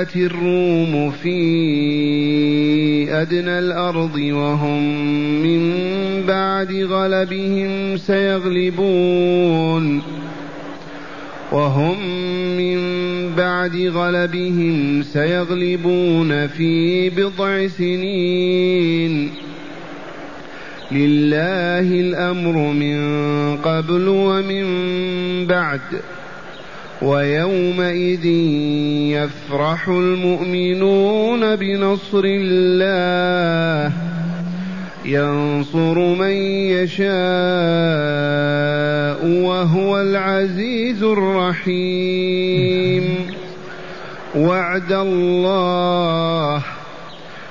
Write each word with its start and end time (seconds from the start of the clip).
غلبت 0.00 0.16
الروم 0.16 1.10
في 1.10 1.40
أدنى 3.12 3.58
الأرض 3.58 4.16
وهم 4.16 4.82
من 5.42 5.72
بعد 6.26 6.72
غلبهم 6.72 7.96
سيغلبون. 7.96 10.02
وهم 11.52 11.96
من 12.56 12.78
بعد 13.36 13.76
غلبهم 13.76 15.02
سيغلبون 15.02 16.46
في 16.46 17.10
بضع 17.10 17.66
سنين. 17.66 19.30
لله 20.92 22.00
الأمر 22.00 22.72
من 22.72 22.98
قبل 23.56 24.08
ومن 24.08 24.66
بعد. 25.46 25.80
ويومئذ 27.02 28.26
يفرح 29.16 29.88
المؤمنون 29.88 31.56
بنصر 31.56 32.22
الله. 32.24 33.92
ينصر 35.04 35.98
من 35.98 36.32
يشاء 36.76 37.10
وهو 39.26 40.00
العزيز 40.00 41.02
الرحيم. 41.02 43.04
وعد 44.36 44.92
الله 44.92 46.62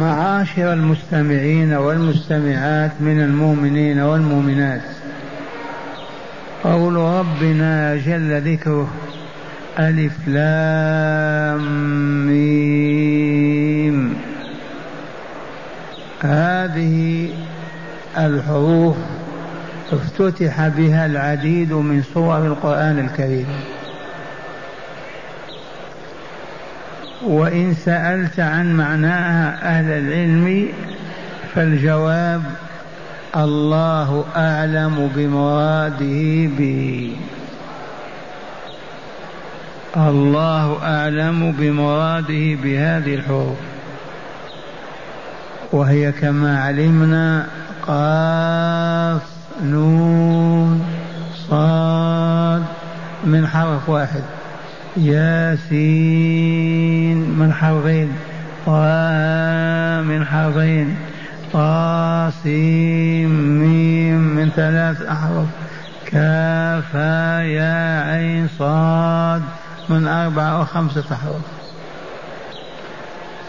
معاشر 0.00 0.72
المستمعين 0.72 1.72
والمستمعات 1.72 2.90
من 3.00 3.20
المؤمنين 3.20 4.00
والمؤمنات. 4.00 4.82
قول 6.64 6.94
ربنا 6.96 7.96
جل 7.96 8.52
ذكره 8.52 8.88
ألف 9.78 10.28
لام 10.28 11.62
ميم. 12.26 14.14
هذه 16.20 17.28
الحروف 18.18 18.96
افتتح 19.92 20.68
بها 20.68 21.06
العديد 21.06 21.72
من 21.72 22.02
صور 22.14 22.46
القرآن 22.46 22.98
الكريم. 22.98 23.46
وإن 27.22 27.74
سألت 27.74 28.40
عن 28.40 28.76
معناها 28.76 29.58
أهل 29.62 29.90
العلم 29.90 30.68
فالجواب 31.54 32.42
الله 33.36 34.24
أعلم 34.36 35.10
بمراده 35.16 36.48
به. 36.58 37.16
الله 39.96 40.78
أعلم 40.82 41.52
بمراده 41.52 42.54
بهذه 42.62 43.14
الحروف. 43.14 43.58
وهي 45.72 46.12
كما 46.12 46.62
علمنا 46.62 47.46
قاف 47.86 49.22
نون 49.62 50.86
صاد 51.50 52.64
من 53.24 53.46
حرف 53.46 53.88
واحد. 53.88 54.37
ياسين 54.96 56.78
من 57.38 57.52
حرفين 57.52 58.12
طه 58.66 60.02
من 60.02 60.26
حرفين 60.26 60.96
طاسيم 61.52 63.30
ميم 63.60 64.18
من 64.18 64.50
ثلاث 64.56 65.02
أحرف 65.02 65.46
كافا 66.06 67.42
يا 67.42 68.02
عين 68.02 68.48
صاد 68.58 69.42
من 69.88 70.06
أربعة 70.06 70.58
أو 70.58 70.64
خمسة 70.64 71.04
أحرف 71.12 71.58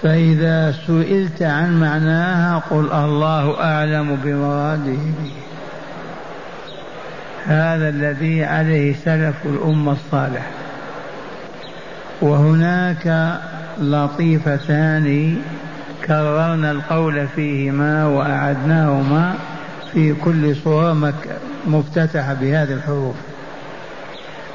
فإذا 0.01 0.71
سئلت 0.71 1.41
عن 1.41 1.79
معناها 1.79 2.59
قل 2.69 2.91
الله 2.91 3.63
أعلم 3.63 4.15
بمراده. 4.15 4.83
به 4.93 5.31
هذا 7.45 7.89
الذي 7.89 8.43
عليه 8.43 8.95
سلف 9.05 9.35
الأمة 9.45 9.91
الصالحة. 9.91 10.58
وهناك 12.21 13.37
لطيفتان 13.81 15.37
كررنا 16.05 16.71
القول 16.71 17.27
فيهما 17.27 18.05
وأعدناهما 18.05 19.35
في 19.93 20.13
كل 20.13 20.55
صورة 20.55 21.13
مفتتحة 21.67 22.33
بهذه 22.33 22.73
الحروف. 22.73 23.15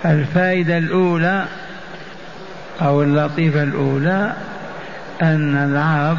الفائدة 0.04 0.78
الأولى 0.78 1.44
أو 2.82 3.02
اللطيفة 3.02 3.62
الأولى 3.62 4.32
أن 5.22 5.56
العرب 5.56 6.18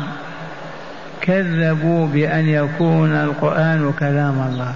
كذبوا 1.21 2.07
بأن 2.07 2.45
يكون 2.45 3.11
القرآن 3.11 3.93
كلام 3.99 4.47
الله. 4.49 4.75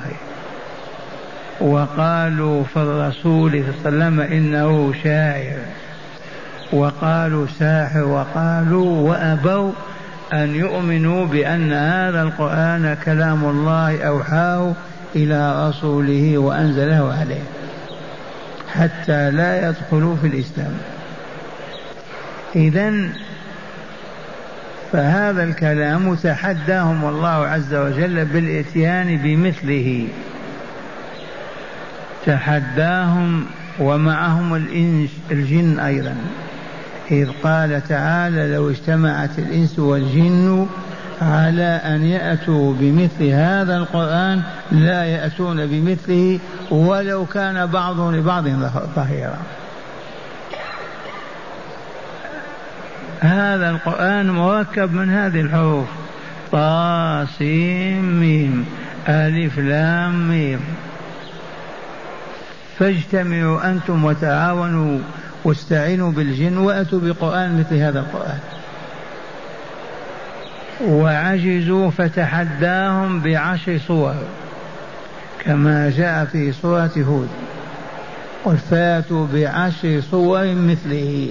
وقالوا 1.61 2.63
في 2.63 2.77
الرسول 2.77 3.51
صلى 3.51 3.89
الله 3.89 4.05
عليه 4.05 4.15
وسلم 4.15 4.19
إنه 4.19 4.93
شاعر. 5.03 5.57
وقالوا 6.71 7.47
ساحر 7.59 8.03
وقالوا 8.03 9.09
وأبوا 9.09 9.71
أن 10.33 10.55
يؤمنوا 10.55 11.25
بأن 11.25 11.73
هذا 11.73 12.21
القرآن 12.21 12.97
كلام 13.05 13.45
الله 13.45 14.03
أوحاه 14.03 14.73
إلى 15.15 15.69
رسوله 15.69 16.37
وأنزله 16.37 17.13
عليه 17.19 17.43
حتى 18.73 19.31
لا 19.31 19.69
يدخلوا 19.69 20.15
في 20.15 20.27
الإسلام. 20.27 20.77
إذا 22.55 22.93
فهذا 24.91 25.43
الكلام 25.43 26.15
تحداهم 26.15 27.05
الله 27.09 27.47
عز 27.47 27.73
وجل 27.73 28.25
بالإتيان 28.25 29.17
بمثله. 29.17 30.07
تحداهم 32.25 33.45
ومعهم 33.79 34.55
الإنس 34.55 35.09
الجن 35.31 35.79
أيضا. 35.79 36.15
إذ 37.11 37.29
قال 37.43 37.87
تعالى 37.87 38.53
لو 38.53 38.69
اجتمعت 38.69 39.39
الإنس 39.39 39.79
والجن 39.79 40.67
على 41.21 41.81
أن 41.85 42.05
يأتوا 42.05 42.73
بمثل 42.79 43.23
هذا 43.23 43.77
القرآن 43.77 44.41
لا 44.71 45.03
يأتون 45.03 45.65
بمثله 45.65 46.39
ولو 46.71 47.25
كان 47.25 47.65
بعضهم 47.65 48.15
لبعض 48.15 48.47
ظهيرا. 48.95 49.37
هذا 53.19 53.69
القرآن 53.69 54.31
مركب 54.31 54.93
من 54.93 55.09
هذه 55.09 55.41
الحروف. 55.41 55.87
طاسيم 56.51 58.19
ميم 58.19 58.65
ألف 59.09 59.59
لام 59.59 60.29
ميم. 60.29 60.59
فاجتمعوا 62.79 63.71
أنتم 63.71 64.05
وتعاونوا. 64.05 64.99
واستعينوا 65.43 66.11
بالجن 66.11 66.57
وأتوا 66.57 66.99
بقرآن 66.99 67.59
مثل 67.59 67.75
هذا 67.75 67.99
القرآن. 67.99 68.39
وعجزوا 70.81 71.89
فتحداهم 71.91 73.19
بعشر 73.19 73.79
صور 73.87 74.15
كما 75.45 75.89
جاء 75.89 76.25
في 76.25 76.51
سورة 76.51 76.91
هود. 76.97 77.29
قل 78.45 78.57
فاتوا 78.57 79.27
بعشر 79.33 80.01
صور 80.11 80.45
مثله. 80.53 81.29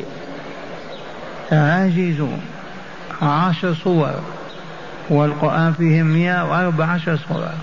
عجزوا 1.52 2.36
عشر 3.22 3.74
صور 3.74 4.20
والقرآن 5.10 5.72
فيه 5.72 6.02
مئة 6.02 6.50
وأربع 6.50 6.86
عشر 6.86 7.18
صورة. 7.28 7.54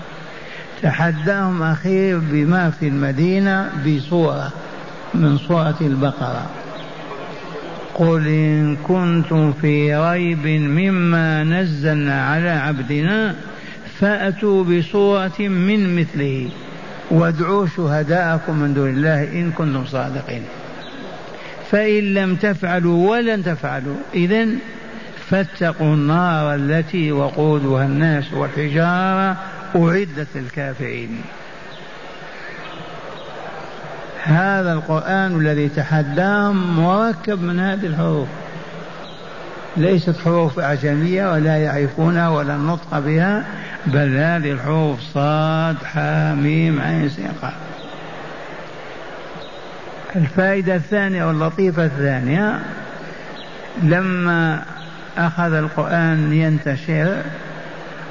تحداهم 0.82 1.62
أخير 1.62 2.18
بما 2.18 2.70
في 2.70 2.88
المدينة 2.88 3.70
بصورة. 3.86 4.52
من 5.14 5.38
صورة 5.38 5.76
البقرة. 5.80 6.46
قل 7.94 8.26
إن 8.26 8.76
كنتم 8.76 9.52
في 9.52 9.96
ريب 9.96 10.46
مما 10.46 11.44
نزلنا 11.44 12.26
على 12.26 12.50
عبدنا 12.50 13.34
فأتوا 14.00 14.64
بصورة 14.64 15.38
من 15.38 15.96
مثله. 15.96 16.48
وادعوا 17.10 17.66
شهداءكم 17.76 18.58
من 18.58 18.74
دون 18.74 18.90
الله 18.90 19.24
إن 19.24 19.50
كنتم 19.50 19.86
صادقين. 19.86 20.42
فإن 21.70 22.14
لم 22.14 22.36
تفعلوا 22.36 23.10
ولن 23.10 23.44
تفعلوا 23.44 23.96
إذا 24.14 24.46
فاتقوا 25.28 25.94
النار 25.94 26.54
التي 26.54 27.12
وقودها 27.12 27.84
الناس 27.84 28.32
والحجارة 28.32 29.36
أعدت 29.76 30.28
للكافرين. 30.34 31.20
هذا 34.26 34.72
القرآن 34.72 35.40
الذي 35.40 35.68
تحداهم 35.68 36.76
مركب 36.76 37.42
من 37.42 37.60
هذه 37.60 37.86
الحروف. 37.86 38.28
ليست 39.76 40.16
حروف 40.24 40.58
أعجمية 40.58 41.32
ولا 41.32 41.56
يعرفونها 41.56 42.28
ولا 42.28 42.54
النطق 42.54 42.98
بها 42.98 43.44
بل 43.86 44.16
هذه 44.16 44.52
الحروف 44.52 45.00
صاد 45.00 45.76
حاميم 45.84 46.80
عين 46.80 47.08
سين 47.08 47.28
الفائدة 50.16 50.74
الثانية 50.74 51.24
واللطيفة 51.24 51.84
الثانية 51.84 52.60
لما 53.82 54.62
أخذ 55.18 55.52
القرآن 55.52 56.32
ينتشر 56.32 57.16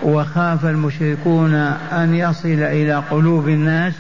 وخاف 0.04 0.66
المشركون 0.66 1.54
أن 1.92 2.16
يصل 2.16 2.48
إلى 2.48 2.96
قلوب 2.96 3.50
الناس 3.50 3.94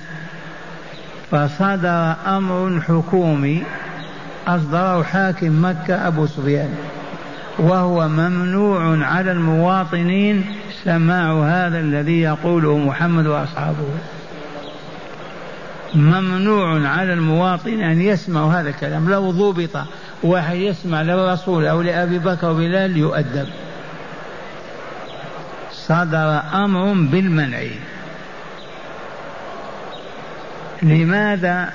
فصدر 1.32 2.14
أمر 2.28 2.82
حكومي 2.82 3.64
أصدره 4.48 5.04
حاكم 5.04 5.66
مكة 5.66 6.08
أبو 6.08 6.26
سفيان 6.26 6.76
وهو 7.60 8.08
ممنوع 8.08 9.06
على 9.06 9.32
المواطنين 9.32 10.46
سماع 10.84 11.44
هذا 11.44 11.80
الذي 11.80 12.22
يقوله 12.22 12.78
محمد 12.78 13.28
وأصحابه. 13.28 13.88
ممنوع 15.96 16.88
على 16.88 17.14
المواطن 17.14 17.82
أن 17.82 18.02
يسمع 18.02 18.60
هذا 18.60 18.70
الكلام 18.70 19.10
لو 19.10 19.32
ضبط 19.32 19.86
واحد 20.24 20.56
يسمع 20.56 21.02
للرسول 21.02 21.66
أو 21.66 21.82
لأبي 21.82 22.20
بكر 22.20 22.50
وبلال 22.50 22.98
يؤدب. 22.98 23.48
صدر 25.72 26.42
أمر 26.54 26.94
بالمنع. 26.94 27.60
لماذا؟ 30.84 31.70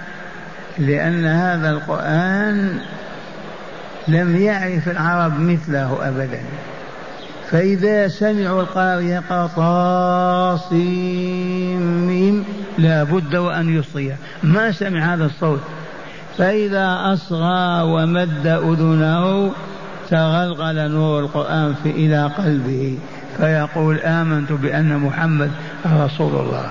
لأن 0.78 1.24
هذا 1.24 1.70
القرآن 1.70 2.78
لم 4.08 4.36
يعرف 4.36 4.88
العرب 4.88 5.40
مثله 5.40 6.08
أبدا. 6.08 6.40
فإذا 7.50 8.08
سمعوا 8.08 8.62
القارئ 8.62 9.04
يقرأ 9.04 9.46
لا 12.78 13.02
بد 13.04 13.36
وأن 13.36 13.78
يصغي. 13.78 14.16
ما 14.42 14.72
سمع 14.72 15.14
هذا 15.14 15.24
الصوت؟ 15.24 15.60
فإذا 16.38 16.98
أصغى 17.12 17.82
ومد 17.82 18.46
أذنه 18.46 19.52
تغلغل 20.10 20.90
نور 20.90 21.20
القرآن 21.20 21.74
في 21.82 21.90
إلى 21.90 22.30
قلبه. 22.38 22.98
فيقول 23.36 23.98
آمنت 23.98 24.52
بأن 24.52 24.98
محمد 24.98 25.50
رسول 25.86 26.40
الله. 26.40 26.70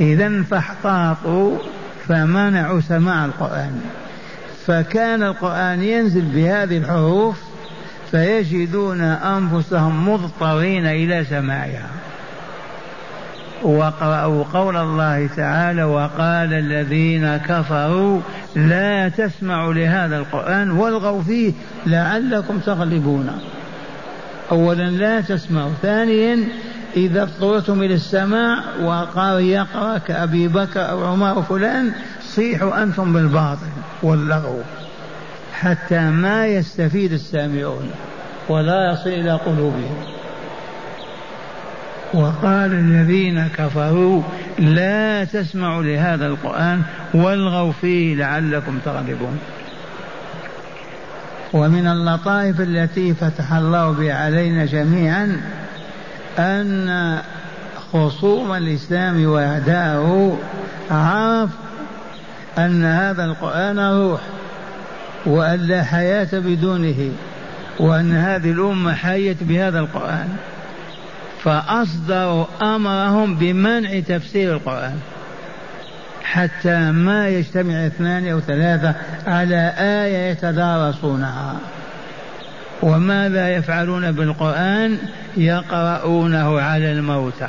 إذا 0.00 0.42
فاحتاطوا 0.42 1.58
فمنعوا 2.08 2.80
سماع 2.80 3.24
القرآن. 3.24 3.80
فكان 4.66 5.22
القرآن 5.22 5.82
ينزل 5.82 6.22
بهذه 6.22 6.78
الحروف 6.78 7.40
فيجدون 8.10 9.00
أنفسهم 9.00 10.08
مضطرين 10.08 10.86
إلى 10.86 11.24
سماعها. 11.24 11.88
وقرأوا 13.62 14.44
قول 14.44 14.76
الله 14.76 15.28
تعالى 15.36 15.84
وقال 15.84 16.52
الذين 16.52 17.36
كفروا 17.36 18.20
لا 18.56 19.08
تسمعوا 19.08 19.74
لهذا 19.74 20.18
القرآن 20.18 20.70
والغوا 20.70 21.22
فيه 21.22 21.52
لعلكم 21.86 22.58
تغلبون. 22.58 23.40
أولا 24.50 24.90
لا 24.90 25.20
تسمعوا 25.20 25.72
ثانيا 25.82 26.38
إذا 26.96 27.22
اضطررتم 27.22 27.82
إلى 27.82 27.94
السماع 27.94 28.58
وقال 28.82 29.42
يقرأ 29.44 29.98
كأبي 29.98 30.48
بكر 30.48 30.90
أو 30.90 31.04
عمر 31.04 31.30
أو 31.30 31.42
فلان 31.42 31.92
صيحوا 32.22 32.82
أنتم 32.82 33.12
بالباطل 33.12 33.66
واللغو. 34.02 34.58
حتى 35.52 36.00
ما 36.00 36.46
يستفيد 36.46 37.12
السامعون 37.12 37.90
ولا 38.48 38.92
يصل 38.92 39.10
إلى 39.10 39.32
قلوبهم. 39.32 39.96
وقال 42.14 42.72
الذين 42.72 43.48
كفروا 43.48 44.22
لا 44.58 45.24
تسمعوا 45.24 45.82
لهذا 45.82 46.26
القرآن 46.26 46.82
والغوا 47.14 47.72
فيه 47.72 48.14
لعلكم 48.14 48.78
تغلبون. 48.84 49.38
ومن 51.52 51.86
اللطائف 51.86 52.60
التي 52.60 53.14
فتح 53.14 53.52
الله 53.52 53.90
بها 53.90 54.14
علينا 54.14 54.64
جميعا 54.64 55.40
أن 56.40 57.18
خصوم 57.92 58.52
الإسلام 58.52 59.24
وأعداءه 59.24 60.38
عرف 60.90 61.50
أن 62.58 62.84
هذا 62.84 63.24
القرآن 63.24 63.78
روح 63.78 64.20
وأن 65.26 65.60
لا 65.60 65.82
حياة 65.82 66.28
بدونه 66.32 67.10
وأن 67.80 68.12
هذه 68.12 68.50
الأمة 68.50 68.94
حيت 68.94 69.42
بهذا 69.42 69.78
القرآن. 69.78 70.28
فأصدروا 71.44 72.44
أمرهم 72.62 73.34
بمنع 73.34 74.00
تفسير 74.00 74.52
القرآن 74.54 74.98
حتى 76.24 76.90
ما 76.90 77.28
يجتمع 77.28 77.86
اثنان 77.86 78.28
أو 78.28 78.40
ثلاثة 78.40 78.94
على 79.26 79.72
آية 79.78 80.30
يتدارسونها. 80.30 81.56
وماذا 82.82 83.48
يفعلون 83.48 84.12
بالقرآن 84.12 84.98
يقرؤونه 85.36 86.60
على 86.60 86.92
الموتى. 86.92 87.48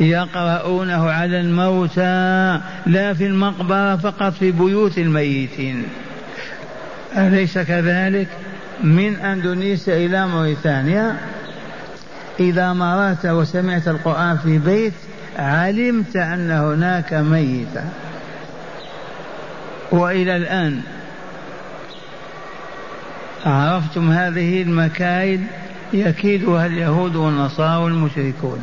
يقرؤونه 0.00 1.10
على 1.10 1.40
الموتى 1.40 2.60
لا 2.86 3.14
في 3.14 3.26
المقبرة 3.26 3.96
فقط 3.96 4.32
في 4.32 4.52
بيوت 4.52 4.98
الميتين. 4.98 5.84
أليس 7.16 7.58
كذلك؟ 7.58 8.28
من 8.82 9.16
أندونيسيا 9.16 9.96
إلى 10.06 10.26
موريتانيا. 10.26 11.16
إذا 12.40 12.72
مررت 12.72 13.26
وسمعت 13.26 13.88
القرآن 13.88 14.36
في 14.36 14.58
بيت 14.58 14.92
علمت 15.38 16.16
أن 16.16 16.50
هناك 16.50 17.14
ميتا 17.14 17.84
وإلى 19.92 20.36
الآن 20.36 20.80
عرفتم 23.46 24.10
هذه 24.10 24.62
المكايد؟ 24.62 25.46
يكيدها 25.92 26.66
اليهود 26.66 27.16
والنصارى 27.16 27.84
والمشركون. 27.84 28.58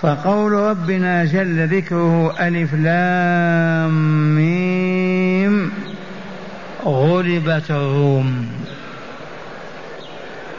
فقول 0.00 0.52
ربنا 0.52 1.24
جل 1.24 1.76
ذكره 1.76 2.34
ألف 2.40 2.74
لام 2.74 3.94
ميم 4.36 5.72
غلبت 6.84 7.70
الروم. 7.70 8.46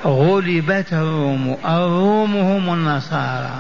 غلبت 0.06 0.94
الروم. 0.94 1.58
الروم 1.66 2.36
هم 2.36 2.74
النصارى. 2.74 3.60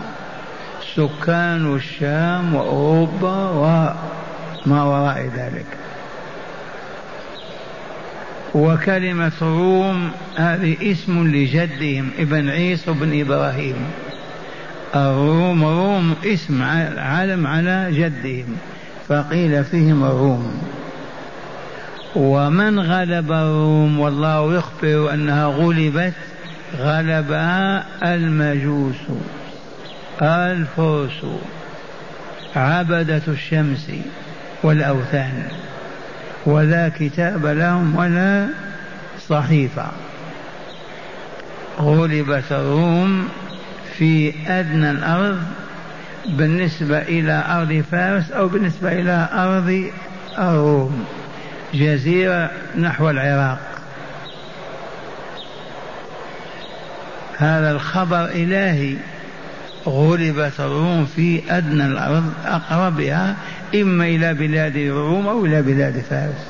سكان 0.95 1.75
الشام 1.75 2.55
وأوروبا 2.55 3.49
وما 3.49 4.83
وراء 4.83 5.29
ذلك. 5.35 5.65
وكلمة 8.55 9.31
روم 9.41 10.11
هذه 10.35 10.91
اسم 10.91 11.27
لجدهم 11.27 12.09
ابن 12.19 12.49
عيسى 12.49 12.91
بن 12.91 13.21
إبراهيم. 13.21 13.75
الروم 14.95 15.63
روم 15.63 16.15
اسم 16.25 16.63
علم 16.97 17.47
على 17.47 17.87
جدهم 17.91 18.57
فقيل 19.07 19.63
فيهم 19.63 20.03
الروم 20.03 20.61
ومن 22.15 22.79
غلب 22.79 23.31
الروم؟ 23.31 23.99
والله 23.99 24.55
يخبر 24.55 25.13
أنها 25.13 25.45
غلبت 25.45 26.13
غلبها 26.77 27.85
المجوس 28.03 28.95
الفرس 30.21 31.25
عبدة 32.55 33.21
الشمس 33.27 33.91
والأوثان. 34.63 35.43
ولا 36.45 36.89
كتاب 36.99 37.45
لهم 37.45 37.95
ولا 37.95 38.47
صحيفة. 39.29 39.85
غلبت 41.79 42.51
الروم 42.51 43.29
في 43.97 44.33
أدنى 44.47 44.91
الأرض 44.91 45.41
بالنسبة 46.25 46.97
إلى 46.97 47.43
أرض 47.47 47.83
فارس 47.91 48.31
أو 48.31 48.47
بالنسبة 48.47 48.91
إلى 48.91 49.29
أرض 49.33 49.91
الروم. 50.39 51.05
جزيرة 51.73 52.51
نحو 52.79 53.09
العراق. 53.09 53.59
هذا 57.37 57.71
الخبر 57.71 58.25
إلهي. 58.25 58.95
غلبت 59.85 60.59
الروم 60.59 61.05
في 61.05 61.41
أدنى 61.49 61.85
الأرض 61.85 62.33
أقربها 62.45 63.35
إما 63.75 64.05
إلى 64.05 64.33
بلاد 64.33 64.75
الروم 64.75 65.27
أو 65.27 65.45
إلى 65.45 65.61
بلاد 65.61 66.03
فارس. 66.09 66.45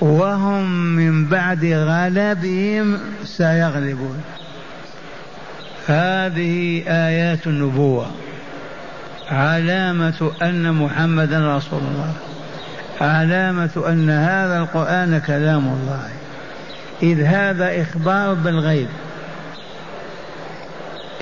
وهم 0.00 0.70
من 0.96 1.26
بعد 1.26 1.64
غلبهم 1.64 2.98
سيغلبون. 3.24 4.22
هذه 5.86 6.82
آيات 6.86 7.46
النبوة. 7.46 8.10
علامة 9.30 10.32
أن 10.42 10.72
محمدا 10.72 11.56
رسول 11.56 11.80
الله. 11.80 12.12
علامة 13.00 13.84
أن 13.88 14.10
هذا 14.10 14.58
القرآن 14.58 15.22
كلام 15.26 15.66
الله. 15.66 16.08
إذ 17.02 17.22
هذا 17.22 17.82
إخبار 17.82 18.34
بالغيب. 18.34 18.88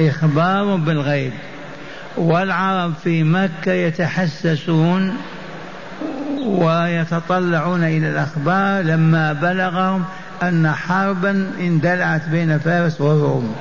إخبار 0.01 0.77
بالغيب. 0.77 1.33
والعرب 2.17 2.95
في 3.05 3.23
مكة 3.23 3.73
يتحسسون 3.73 5.17
ويتطلعون 6.47 7.85
إلى 7.85 8.11
الأخبار 8.11 8.83
لما 8.83 9.33
بلغهم 9.33 10.05
أن 10.43 10.73
حربا 10.73 11.51
اندلعت 11.61 12.29
بين 12.29 12.59
فارس 12.59 13.01
والروم 13.01 13.55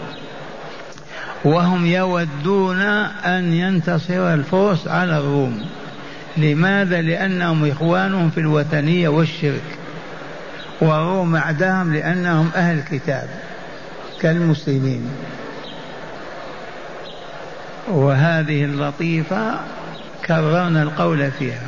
وهم 1.46 1.86
يودون 1.86 2.81
أن 3.25 3.53
ينتصر 3.53 4.34
الفرس 4.34 4.88
على 4.88 5.17
الروم. 5.17 5.65
لماذا؟ 6.38 7.01
لأنهم 7.01 7.65
إخوانهم 7.65 8.29
في 8.29 8.39
الوثنية 8.39 9.10
والشرك. 9.10 9.77
والروم 10.81 11.36
أعداهم 11.36 11.93
لأنهم 11.93 12.50
أهل 12.55 12.77
الكتاب 12.79 13.29
كالمسلمين. 14.22 15.10
وهذه 17.88 18.64
اللطيفة 18.64 19.60
كررنا 20.26 20.84
القول 20.84 21.32
فيها. 21.32 21.68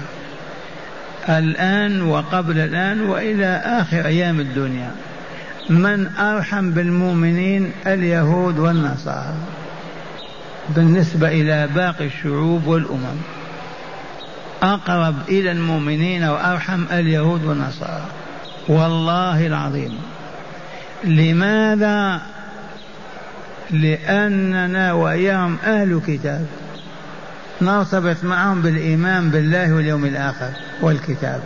الآن 1.30 2.02
وقبل 2.02 2.60
الآن 2.60 3.02
وإلى 3.02 3.62
آخر 3.66 4.06
أيام 4.06 4.40
الدنيا. 4.40 4.92
من 5.70 6.08
أرحم 6.08 6.72
بالمؤمنين 6.72 7.72
اليهود 7.88 8.60
والنصارى 8.60 9.36
بالنسبة 10.70 11.28
إلى 11.28 11.70
باقي 11.76 12.06
الشعوب 12.06 12.68
والأمم. 12.68 13.22
أقرب 14.64 15.16
إلى 15.30 15.52
المؤمنين 15.52 16.24
وأرحم 16.24 16.84
اليهود 16.92 17.44
والنصارى. 17.44 18.06
والله 18.68 19.48
العظيم. 19.48 19.98
لماذا 21.04 22.22
لأننا 23.74 24.94
وإياهم 24.94 25.58
أهل 25.66 26.02
كتاب. 26.08 26.46
نرتبط 27.62 28.24
معهم 28.24 28.62
بالإيمان 28.62 29.30
بالله 29.30 29.74
واليوم 29.74 30.06
الآخر 30.06 30.50
والكتاب. 30.82 31.42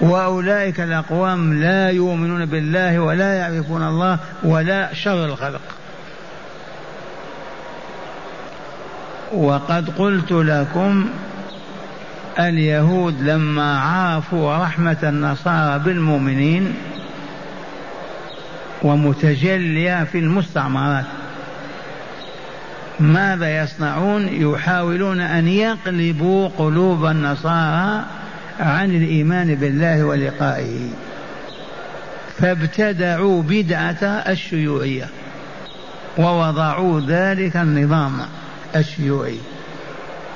وأولئك 0.00 0.80
الأقوام 0.80 1.60
لا 1.60 1.90
يؤمنون 1.90 2.44
بالله 2.46 2.98
ولا 2.98 3.34
يعرفون 3.34 3.82
الله 3.82 4.18
ولا 4.42 4.94
شر 4.94 5.24
الخلق. 5.24 5.60
وقد 9.32 9.90
قلت 9.90 10.32
لكم 10.32 11.08
اليهود 12.38 13.22
لما 13.22 13.80
عرفوا 13.80 14.56
رحمة 14.56 14.96
النصارى 15.02 15.78
بالمؤمنين 15.78 16.74
ومتجلية 18.82 20.04
في 20.04 20.18
المستعمرات. 20.18 21.04
ماذا 23.00 23.62
يصنعون؟ 23.62 24.28
يحاولون 24.28 25.20
أن 25.20 25.48
يقلبوا 25.48 26.48
قلوب 26.58 27.04
النصارى 27.04 28.04
عن 28.60 28.90
الإيمان 28.90 29.54
بالله 29.54 30.04
ولقائه. 30.04 30.88
فابتدعوا 32.38 33.42
بدعة 33.42 34.04
الشيوعية 34.04 35.08
ووضعوا 36.18 37.00
ذلك 37.00 37.56
النظام 37.56 38.12
الشيوعي 38.76 39.38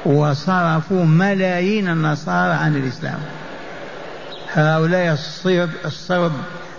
وصرفوا 0.06 1.04
ملايين 1.04 1.88
النصارى 1.88 2.52
عن 2.52 2.76
الإسلام. 2.76 3.18
هؤلاء 4.52 5.12
الصرب, 5.12 5.70
الصرب 5.84 6.32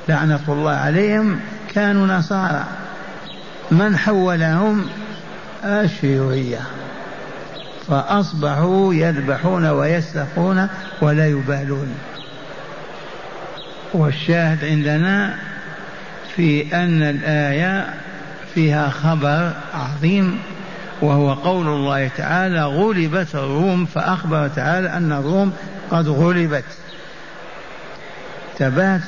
لعنة 0.10 0.40
الله 0.48 0.72
عليهم 0.72 1.40
كانوا 1.74 2.08
نصارى. 2.08 2.64
من 3.72 3.98
حولهم؟ 3.98 4.86
الشيوعية 5.66 6.60
فأصبحوا 7.88 8.94
يذبحون 8.94 9.66
ويسرقون 9.66 10.68
ولا 11.02 11.28
يبالون. 11.28 11.96
والشاهد 13.94 14.66
عندنا 14.66 15.36
في 16.36 16.76
أن 16.76 17.02
الآية 17.02 17.94
فيها 18.54 18.90
خبر 18.90 19.52
عظيم 19.74 20.40
وهو 21.02 21.34
قول 21.34 21.68
الله 21.68 22.08
تعالى 22.08 22.64
غلبت 22.64 23.36
الروم 23.36 23.86
فأخبر 23.86 24.48
تعالى 24.48 24.90
أن 24.90 25.12
الروم 25.12 25.54
قد 25.92 26.08
غلبت. 26.08 26.64
تبات 28.60 29.02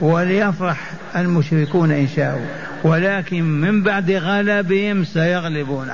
وليفرح 0.00 0.78
المشركون 1.16 1.90
إن 1.90 2.08
شاءوا. 2.16 2.46
ولكن 2.82 3.42
من 3.42 3.82
بعد 3.82 4.10
غلبهم 4.10 5.04
سيغلبون 5.04 5.88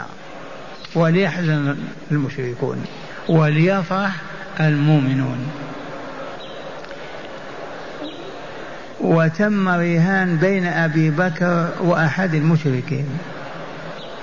وليحزن 0.94 1.76
المشركون 2.10 2.84
وليفرح 3.28 4.16
المؤمنون. 4.60 5.38
وتم 9.00 9.68
رهان 9.68 10.36
بين 10.36 10.66
أبي 10.66 11.10
بكر 11.10 11.68
وأحد 11.80 12.34
المشركين. 12.34 13.06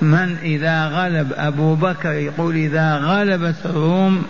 من 0.02 0.38
إذا 0.44 0.86
غلب 0.86 1.34
أبو 1.34 1.76
بكر 1.76 2.12
يقول 2.12 2.56
إذا 2.56 2.96
غلبت 2.96 3.56
الروم 3.66 4.26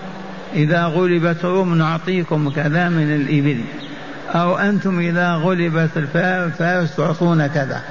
إذا 0.54 0.84
غلبت 0.84 1.46
الروم 1.46 1.77
نعطيكم 1.77 2.50
كذا 2.50 2.89
من 2.89 3.15
الإبل. 3.15 3.62
أو 4.30 4.58
أنتم 4.58 5.00
إذا 5.00 5.34
غلبت 5.34 5.89
الفارس 5.98 6.96
تعطون 6.96 7.48
كذا. 7.48 7.84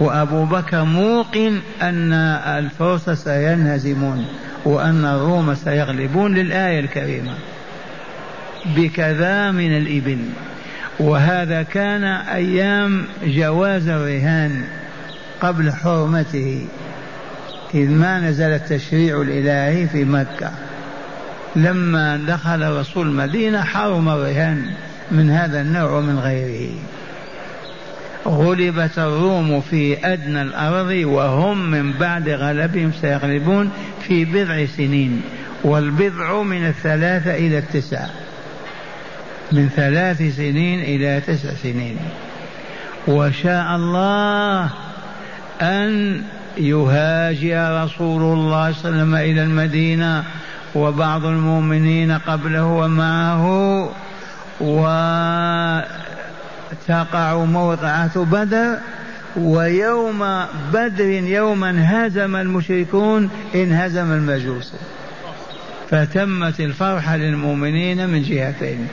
وأبو 0.00 0.44
بكر 0.44 0.84
موقن 0.84 1.60
أن 1.82 2.12
الفرس 2.58 3.10
سينهزمون 3.10 4.26
وأن 4.64 5.04
الروم 5.04 5.54
سيغلبون 5.54 6.34
للآية 6.34 6.80
الكريمة 6.80 7.34
بكذا 8.76 9.50
من 9.50 9.76
الإبل. 9.76 10.18
وهذا 11.00 11.62
كان 11.62 12.04
أيام 12.04 13.04
جواز 13.24 13.88
الرهان 13.88 14.64
قبل 15.40 15.72
حرمته 15.72 16.66
إذ 17.74 17.90
ما 17.90 18.20
نزل 18.20 18.50
التشريع 18.50 19.22
الإلهي 19.22 19.88
في 19.88 20.04
مكة. 20.04 20.50
لما 21.56 22.16
دخل 22.16 22.62
الرسول 22.62 23.06
المدينة 23.06 23.62
حرم 23.62 24.08
الرهان 24.08 24.64
من 25.10 25.30
هذا 25.30 25.60
النوع 25.60 25.90
ومن 25.90 26.18
غيره. 26.18 26.70
غلبت 28.26 28.98
الروم 28.98 29.60
في 29.60 30.06
أدنى 30.12 30.42
الأرض 30.42 30.90
وهم 31.04 31.70
من 31.70 31.92
بعد 31.92 32.28
غلبهم 32.28 32.92
سيغلبون 33.00 33.70
في 34.00 34.24
بضع 34.24 34.66
سنين 34.66 35.22
والبضع 35.64 36.42
من 36.42 36.66
الثلاثة 36.66 37.34
إلى 37.34 37.58
التسعة 37.58 38.10
من 39.52 39.68
ثلاث 39.68 40.36
سنين 40.36 40.80
إلى 40.80 41.20
تسع 41.26 41.54
سنين. 41.62 41.96
وشاء 43.08 43.76
الله 43.76 44.70
أن 45.62 46.22
يهاجر 46.58 47.84
رسول 47.84 48.22
الله 48.22 48.72
صلى 48.72 48.90
الله 48.90 49.00
عليه 49.00 49.02
وسلم 49.02 49.14
إلى 49.14 49.42
المدينة 49.42 50.24
وبعض 50.74 51.24
المؤمنين 51.24 52.12
قبله 52.12 52.64
ومعه 52.64 53.90
وتقع 56.72 57.44
موقعة 57.44 58.24
بدر 58.24 58.78
ويوم 59.36 60.44
بدر 60.72 61.08
يوما 61.08 61.74
هزم 61.78 62.36
المشركون 62.36 63.30
انهزم 63.54 64.12
المجوس. 64.12 64.72
فتمت 65.90 66.60
الفرحة 66.60 67.16
للمؤمنين 67.16 68.08
من 68.08 68.22
جهتين. 68.22 68.88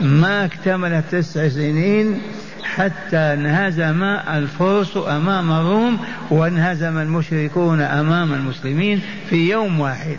ما 0.00 0.44
اكتملت 0.44 1.04
تسع 1.10 1.48
سنين 1.48 2.22
حتى 2.64 3.16
انهزم 3.16 4.02
الفرس 4.04 4.96
أمام 4.96 5.52
الروم 5.52 5.98
وانهزم 6.30 6.98
المشركون 6.98 7.80
أمام 7.80 8.34
المسلمين 8.34 9.02
في 9.30 9.50
يوم 9.50 9.80
واحد. 9.80 10.18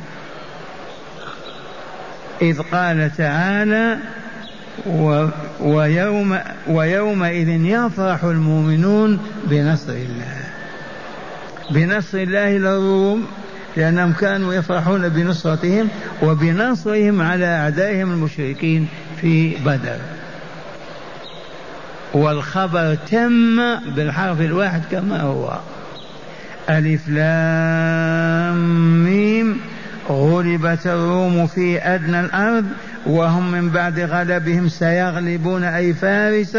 إذ 2.42 2.62
قال 2.62 3.12
تعالى 3.18 3.98
ويوم 5.60 6.40
ويومئذ 6.68 7.50
يفرح 7.50 8.24
المؤمنون 8.24 9.20
بنصر 9.44 9.92
الله. 9.92 10.44
بنصر 11.72 12.18
الله 12.18 12.58
للروم 12.58 13.28
لأنهم 13.78 14.14
كانوا 14.14 14.54
يفرحون 14.54 15.10
بنصرتهم 15.10 15.90
وبنصرهم 16.24 17.22
على 17.22 17.46
أعدائهم 17.46 18.12
المشركين 18.12 18.88
في 19.22 19.56
بدر. 19.56 19.98
والخبر 22.14 22.96
تم 23.12 23.76
بالحرف 23.96 24.42
الواحد 24.42 24.82
كما 24.92 25.22
هو. 25.22 25.60
ألف 26.70 27.10
لام 27.10 28.58
ميم 29.04 29.62
غلبت 30.10 30.88
الروم 30.88 31.48
في 31.48 31.80
أدنى 31.80 32.20
الأرض 32.20 32.66
وهم 33.06 33.52
من 33.52 33.70
بعد 33.70 34.00
غلبهم 34.00 34.70
سيغلبون 34.70 35.64
أي 35.64 35.94
فارس 35.94 36.58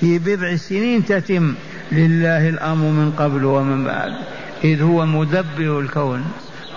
في 0.00 0.18
بضع 0.18 0.56
سنين 0.56 1.04
تتم. 1.04 1.54
لله 1.92 2.48
الأمر 2.48 2.86
من 2.86 3.12
قبل 3.18 3.44
ومن 3.44 3.84
بعد. 3.84 4.12
إذ 4.64 4.82
هو 4.82 5.06
مدبر 5.06 5.80
الكون. 5.80 6.24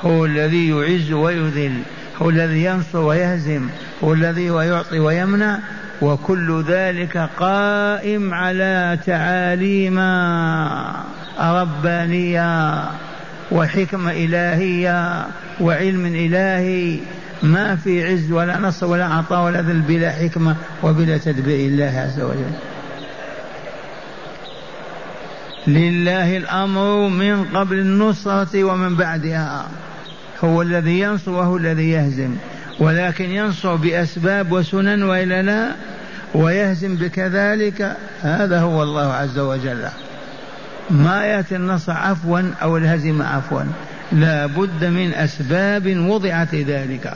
هو 0.01 0.25
الذي 0.25 0.69
يعز 0.69 1.11
ويذل. 1.11 1.81
هو 2.21 2.29
الذي 2.29 2.63
ينصر 2.63 2.99
ويهزم. 2.99 3.67
هو 4.03 4.13
الذي 4.13 4.45
يعطي 4.45 4.99
ويمنع. 4.99 5.59
وكل 6.01 6.63
ذلك 6.67 7.29
قائم 7.39 8.33
على 8.33 8.99
تعاليم 9.05 9.99
ربانية. 11.39 13.06
وحكمة 13.51 14.11
إلهية 14.11 15.27
وعلم 15.61 16.05
إلهي. 16.05 16.99
ما 17.43 17.75
في 17.75 18.05
عز 18.05 18.31
ولا 18.31 18.59
نصر 18.59 18.85
ولا 18.85 19.05
عطاء 19.05 19.45
ولا 19.45 19.61
ذل 19.61 19.81
بلا 19.81 20.11
حكمة 20.11 20.55
وبلا 20.83 21.17
تدبير 21.17 21.69
الله 21.69 21.99
عز 21.99 22.19
وجل. 22.19 22.51
لله 25.67 26.37
الأمر 26.37 27.07
من 27.07 27.43
قبل 27.43 27.79
النصرة 27.79 28.63
ومن 28.63 28.95
بعدها. 28.95 29.67
هو 30.43 30.61
الذي 30.61 30.99
ينصر 30.99 31.31
وهو 31.31 31.57
الذي 31.57 31.89
يهزم. 31.89 32.35
ولكن 32.79 33.29
ينصر 33.29 33.75
بأسباب 33.75 34.51
وسنن 34.51 35.03
وإلا 35.03 35.41
لا 35.41 35.71
ويهزم 36.33 36.95
بكذلك. 36.95 37.97
هذا 38.21 38.59
هو 38.59 38.83
الله 38.83 39.13
عز 39.13 39.39
وجل. 39.39 39.87
ما 40.89 41.25
يأتي 41.25 41.55
النصر 41.55 41.91
عفوا 41.91 42.41
أو 42.61 42.77
الهزيمه 42.77 43.25
عفوا. 43.25 43.61
لا 44.11 44.45
بد 44.45 44.85
من 44.85 45.13
أسباب 45.13 45.97
وضعت 45.97 46.53
لذلك 46.53 47.13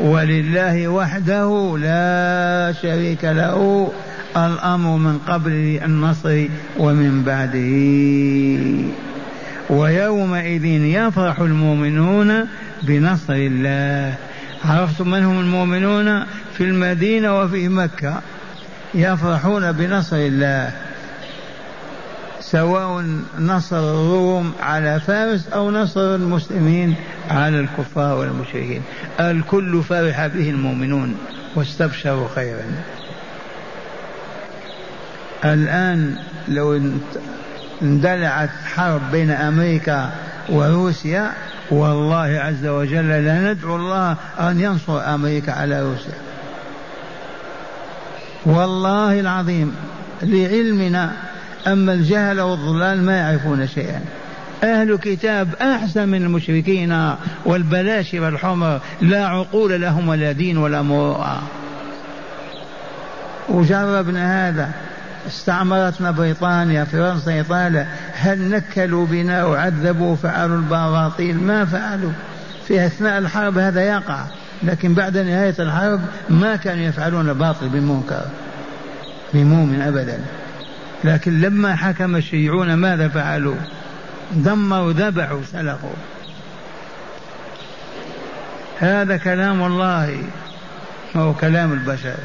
ولله 0.00 0.88
وحده 0.88 1.78
لا 1.78 2.72
شريك 2.82 3.24
له. 3.24 3.92
الأمر 4.36 4.96
من 4.96 5.18
قبل 5.18 5.80
النصر 5.84 6.46
ومن 6.78 7.22
بعده. 7.22 7.72
ويومئذ 9.70 10.64
يفرح 10.64 11.40
المؤمنون 11.40 12.46
بنصر 12.82 13.32
الله. 13.32 14.14
عرفتم 14.64 15.10
من 15.10 15.24
هم 15.24 15.40
المؤمنون 15.40 16.24
في 16.56 16.64
المدينة 16.64 17.40
وفي 17.40 17.68
مكة؟ 17.68 18.20
يفرحون 18.94 19.72
بنصر 19.72 20.16
الله. 20.16 20.72
سواء 22.52 23.04
نصر 23.38 23.78
الروم 23.78 24.52
على 24.60 25.00
فارس 25.00 25.48
أو 25.48 25.70
نصر 25.70 26.14
المسلمين 26.14 26.94
على 27.30 27.60
الكفار 27.60 28.18
والمشركين. 28.18 28.82
الكل 29.20 29.82
فرح 29.82 30.26
به 30.26 30.50
المؤمنون 30.50 31.16
واستبشروا 31.56 32.28
خيرا. 32.34 32.62
الآن 35.44 36.16
لو 36.48 36.80
اندلعت 37.82 38.50
حرب 38.74 39.00
بين 39.12 39.30
أمريكا 39.30 40.12
وروسيا 40.48 41.32
والله 41.70 42.40
عز 42.40 42.66
وجل 42.66 43.08
لا 43.08 43.52
ندعو 43.52 43.76
الله 43.76 44.16
أن 44.40 44.60
ينصر 44.60 45.14
أمريكا 45.14 45.52
على 45.52 45.82
روسيا. 45.82 46.18
والله 48.46 49.20
العظيم 49.20 49.74
لعلمنا 50.22 51.12
أما 51.66 51.92
الجهل 51.92 52.40
والضلال 52.40 53.04
ما 53.04 53.16
يعرفون 53.16 53.66
شيئا. 53.66 54.00
أهل 54.64 54.96
كتاب 54.96 55.48
أحسن 55.60 56.08
من 56.08 56.22
المشركين 56.22 57.14
والبلاشر 57.44 58.28
الحمر 58.28 58.80
لا 59.00 59.26
عقول 59.26 59.80
لهم 59.80 60.08
ولا 60.08 60.32
دين 60.32 60.56
ولا 60.56 60.82
مروءة. 60.82 61.42
وجربنا 63.48 64.48
هذا. 64.48 64.70
استعمرتنا 65.26 66.10
بريطانيا 66.10 66.84
فرنسا 66.84 67.32
إيطاليا. 67.32 67.86
هل 68.12 68.50
نكلوا 68.50 69.06
بنا؟ 69.06 69.44
وعذبوا 69.44 70.12
وفعلوا 70.12 70.56
البراطيل 70.56 71.36
ما 71.36 71.64
فعلوا. 71.64 72.12
في 72.66 72.86
أثناء 72.86 73.18
الحرب 73.18 73.58
هذا 73.58 73.82
يقع. 73.82 74.24
لكن 74.62 74.94
بعد 74.94 75.18
نهاية 75.18 75.54
الحرب 75.58 76.00
ما 76.30 76.56
كانوا 76.56 76.84
يفعلون 76.84 77.28
الباطل 77.28 77.68
بمنكر. 77.68 78.22
بمؤمن 79.34 79.82
أبدا. 79.82 80.20
لكن 81.04 81.40
لما 81.40 81.76
حكم 81.76 82.16
الشيعون 82.16 82.74
ماذا 82.74 83.08
فعلوا؟ 83.08 83.56
دمروا 84.32 84.92
ذبحوا 84.92 85.40
سلخوا 85.52 85.90
هذا 88.78 89.16
كلام 89.16 89.62
الله 89.62 90.22
هو 91.16 91.34
كلام 91.34 91.72
البشر. 91.72 92.16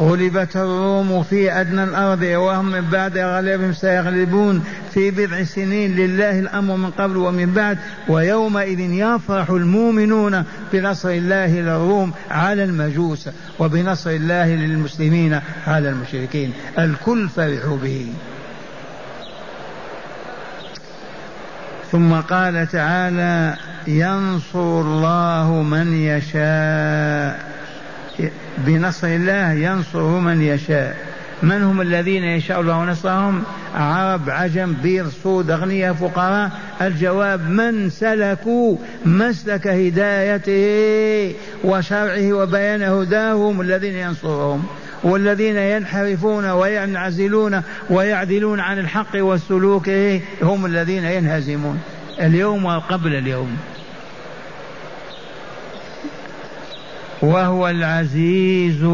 غلبت 0.00 0.56
الروم 0.56 1.22
في 1.22 1.52
أدنى 1.52 1.84
الأرض 1.84 2.22
وهم 2.22 2.64
من 2.64 2.80
بعد 2.80 3.18
غلبهم 3.18 3.72
سيغلبون 3.72 4.64
في 4.94 5.10
بضع 5.10 5.44
سنين 5.44 5.96
لله 5.96 6.38
الأمر 6.38 6.76
من 6.76 6.90
قبل 6.90 7.16
ومن 7.16 7.46
بعد 7.46 7.78
ويومئذ 8.08 8.80
يفرح 8.80 9.50
المؤمنون 9.50 10.44
بنصر 10.72 11.08
الله 11.08 11.60
للروم 11.60 12.12
على 12.30 12.64
المجوس 12.64 13.28
وبنصر 13.58 14.10
الله 14.10 14.54
للمسلمين 14.54 15.40
على 15.66 15.88
المشركين. 15.88 16.52
الكل 16.78 17.28
فرحوا 17.28 17.76
به. 17.76 18.12
ثم 21.92 22.14
قال 22.14 22.68
تعالى 22.72 23.56
ينصر 23.86 24.80
الله 24.80 25.62
من 25.62 25.94
يشاء. 25.94 27.63
بنصر 28.58 29.06
الله 29.06 29.52
ينصر 29.52 30.02
من 30.02 30.42
يشاء. 30.42 30.96
من 31.42 31.62
هم 31.62 31.80
الذين 31.80 32.24
يشاء 32.24 32.60
الله 32.60 32.84
نصرهم 32.84 33.42
عرب 33.74 34.30
عجم 34.30 34.74
بيض 34.82 35.08
سود 35.08 35.50
أغنياء 35.50 35.94
فقراء. 35.94 36.50
الجواب 36.80 37.50
من 37.50 37.90
سلكوا 37.90 38.76
مسلك 39.06 39.66
هدايته 39.66 41.34
وشرعه 41.64 42.32
وبيان 42.32 42.82
هداه 42.82 43.32
هم 43.32 43.60
الذين 43.60 43.94
ينصرهم. 43.94 44.64
والذين 45.02 45.56
ينحرفون 45.56 46.50
وينعزلون 46.50 47.62
ويعدلون 47.90 48.60
عن 48.60 48.78
الحق 48.78 49.14
والسلوك 49.14 49.88
هم 50.42 50.66
الذين 50.66 51.04
ينهزمون. 51.04 51.80
اليوم 52.20 52.64
وقبل 52.64 53.14
اليوم. 53.14 53.56
وهو 57.24 57.68
العزيز 57.68 58.84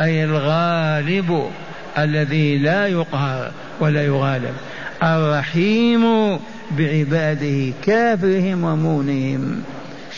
أي 0.00 0.24
الغالب 0.24 1.50
الذي 1.98 2.58
لا 2.58 2.86
يقهر 2.86 3.52
ولا 3.80 4.04
يغالب. 4.04 4.54
الرحيم 5.02 6.38
بعباده 6.70 7.72
كافرهم 7.86 8.64
ومونهم 8.64 9.62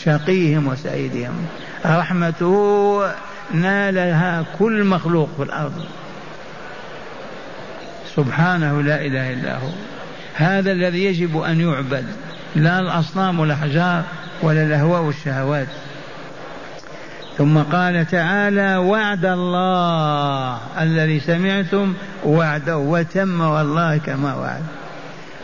شقيهم 0.03 0.67
وسعيدهم. 0.67 1.45
رحمته 1.85 3.01
نالها 3.53 4.45
كل 4.59 4.83
مخلوق 4.83 5.29
في 5.37 5.43
الأرض. 5.43 5.85
سبحانه 8.15 8.81
لا 8.81 9.05
إله 9.05 9.33
إلا 9.33 9.57
هو. 9.57 9.69
هذا 10.33 10.71
الذي 10.71 11.05
يجب 11.05 11.37
أن 11.37 11.61
يعبد 11.61 12.05
لا 12.55 12.79
الأصنام 12.79 13.39
والأحجار 13.39 14.03
ولا 14.41 14.63
الأهواء 14.63 15.01
والشهوات. 15.01 15.67
ثم 17.37 17.57
قال 17.57 18.07
تعالى 18.07 18.77
وعد 18.77 19.25
الله 19.25 20.57
الذي 20.81 21.19
سمعتم 21.19 21.93
وعده 22.25 22.77
وتم 22.77 23.41
والله 23.41 23.97
كما 23.97 24.35
وعد. 24.35 24.61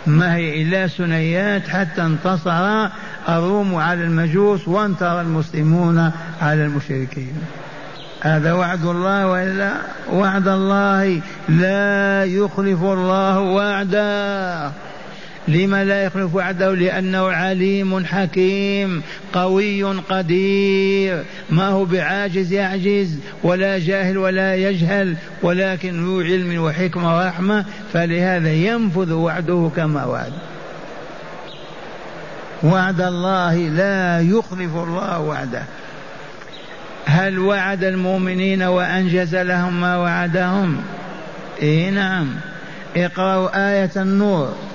ما 0.08 0.36
هي 0.36 0.62
إلا 0.62 0.88
سنيات 0.88 1.68
حتى 1.68 2.02
انتصر 2.02 2.88
الروم 3.30 3.76
على 3.76 4.04
المجوس 4.04 4.68
وانتصر 4.68 5.22
المسلمون 5.22 6.12
على 6.42 6.66
المشركين. 6.66 7.34
هذا 8.22 8.54
وعد 8.54 8.86
الله 8.86 9.28
وإلا 9.28 9.72
وعد 10.12 10.48
الله 10.48 11.22
لا 11.50 12.24
يخلف 12.24 12.84
الله 12.84 13.40
وعده. 13.40 14.72
لما 15.50 15.84
لا 15.84 16.04
يخلف 16.04 16.36
وعده؟ 16.36 16.76
لأنه 16.76 17.28
عليم 17.28 18.06
حكيم 18.06 19.04
قوي 19.34 19.84
قدير. 19.84 21.24
ما 21.50 21.68
هو 21.68 21.86
بعاجز 21.86 22.54
يعجز 22.54 23.16
ولا 23.44 23.80
جاهل 23.80 24.18
ولا 24.18 24.56
يجهل 24.56 25.16
ولكن 25.44 26.06
ذو 26.06 26.22
علم 26.22 26.62
وحكمة 26.64 27.18
ورحمة 27.18 27.66
فلهذا 27.94 28.54
ينفذ 28.54 29.14
وعده 29.14 29.72
كما 29.76 30.06
وعد. 30.06 30.34
وعد 32.64 33.02
الله 33.02 33.56
لا 33.56 34.22
يخلف 34.22 34.76
الله 34.76 35.20
وعده. 35.20 35.64
هل 37.06 37.40
وعد 37.40 37.84
المؤمنين 37.84 38.64
وأنجز 38.64 39.36
لهم 39.36 39.82
ما 39.82 39.98
وعدهم؟ 39.98 40.82
إيه 41.62 41.90
نعم. 41.90 42.36
اقرأوا 42.98 43.72
آية 43.72 43.92
النور. 43.96 44.69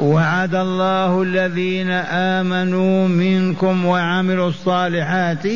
وعد 0.00 0.54
الله 0.54 1.22
الذين 1.22 1.90
آمنوا 2.40 3.08
منكم 3.08 3.84
وعملوا 3.84 4.48
الصالحات 4.48 5.46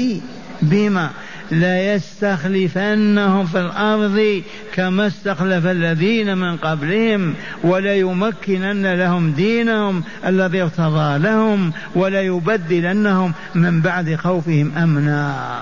بما 0.62 1.10
ليستخلفنهم 1.50 3.46
في 3.46 3.60
الأرض 3.60 4.42
كما 4.74 5.06
استخلف 5.06 5.66
الذين 5.66 6.38
من 6.38 6.56
قبلهم 6.56 7.34
وليمكنن 7.64 8.94
لهم 8.94 9.32
دينهم 9.32 10.02
الذي 10.26 10.62
ارتضى 10.62 11.18
لهم 11.18 11.72
وليبدلنهم 11.94 13.32
من 13.54 13.80
بعد 13.80 14.14
خوفهم 14.14 14.72
أمنا. 14.76 15.58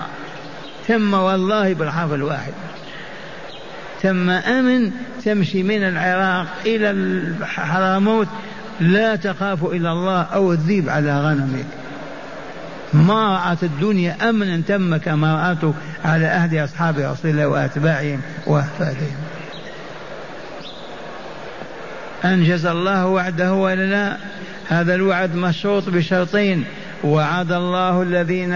ثم 0.87 1.13
والله 1.13 1.73
بالحرف 1.73 2.13
الواحد. 2.13 2.53
ثم 4.01 4.29
أمن 4.29 4.91
تمشي 5.25 5.63
من 5.63 5.83
العراق 5.83 6.47
إلى 6.65 6.91
الحراموت 6.91 8.27
لا 8.81 9.15
تخاف 9.15 9.63
إلا 9.63 9.91
الله 9.91 10.21
أو 10.21 10.51
الذيب 10.51 10.89
على 10.89 11.21
غنمك. 11.21 11.65
ما 12.93 13.37
رأت 13.37 13.63
الدنيا 13.63 14.29
أمنا 14.29 14.61
تم 14.67 14.97
كما 14.97 15.49
رأته 15.49 15.73
على 16.05 16.25
عهد 16.25 16.55
أصحاب 16.55 16.97
رسول 16.97 17.31
الله 17.31 17.47
وأتباعهم 17.47 18.21
وأحفادهم. 18.47 19.15
أنجز 22.25 22.65
الله 22.65 23.07
وعده 23.07 23.53
ولا 23.53 23.85
لا؟ 23.85 24.17
هذا 24.69 24.95
الوعد 24.95 25.35
مشروط 25.35 25.89
بشرطين. 25.89 26.65
وعد 27.03 27.51
الله 27.51 28.01
الذين 28.01 28.53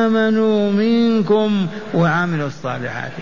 آمنوا 0.00 0.72
منكم 0.72 1.66
وعملوا 1.94 2.46
الصالحات. 2.46 3.12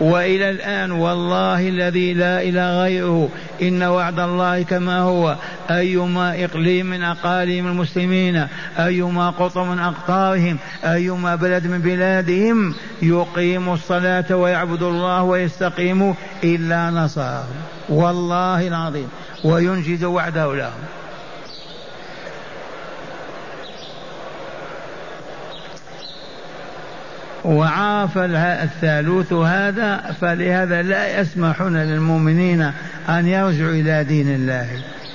وإلى 0.00 0.50
الآن 0.50 0.92
والله 0.92 1.68
الذي 1.68 2.14
لا 2.14 2.42
إله 2.42 2.82
غيره 2.82 3.28
إن 3.62 3.82
وعد 3.82 4.18
الله 4.18 4.62
كما 4.62 4.98
هو. 4.98 5.36
أيما 5.70 6.44
إقليم 6.44 6.86
من 6.86 7.02
أقاليم 7.02 7.66
المسلمين 7.66 8.46
أيما 8.78 9.30
قطر 9.30 9.64
من 9.64 9.78
اقطارهم 9.78 10.58
أيما 10.84 11.34
بلد 11.34 11.66
من 11.66 11.78
بلادهم 11.78 12.74
يقيم 13.02 13.72
الصلاة 13.72 14.36
ويعبد 14.36 14.82
الله 14.82 15.22
ويستقيم 15.22 16.14
إلا 16.44 16.90
نصره. 16.90 17.46
والله 17.88 18.68
العظيم. 18.68 19.08
وينجز 19.44 20.04
وعده 20.04 20.54
لهم. 20.54 20.99
وعرف 27.44 28.18
الثالوث 28.18 29.32
هذا 29.32 30.16
فلهذا 30.20 30.82
لا 30.82 31.20
يسمحون 31.20 31.76
للمؤمنين 31.76 32.72
أن 33.08 33.26
يرجعوا 33.26 33.72
إلى 33.72 34.04
دين 34.04 34.34
الله. 34.34 34.68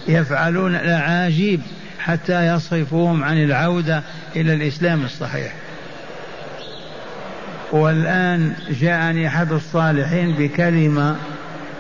يفعلون 0.08 0.76
الأعاجيب 0.76 1.62
حتى 2.00 2.48
يصرفوهم 2.48 3.24
عن 3.24 3.44
العودة 3.44 4.04
إلى 4.36 4.54
الإسلام 4.54 5.04
الصحيح. 5.04 5.54
والآن 7.72 8.54
جاءني 8.82 9.28
أحد 9.28 9.52
الصالحين 9.52 10.32
بكلمة 10.32 11.16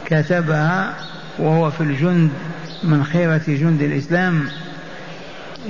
كتبها 0.05 0.93
وهو 1.39 1.71
في 1.71 1.81
الجند 1.81 2.29
من 2.83 3.03
خيرة 3.03 3.41
جند 3.47 3.81
الإسلام. 3.81 4.45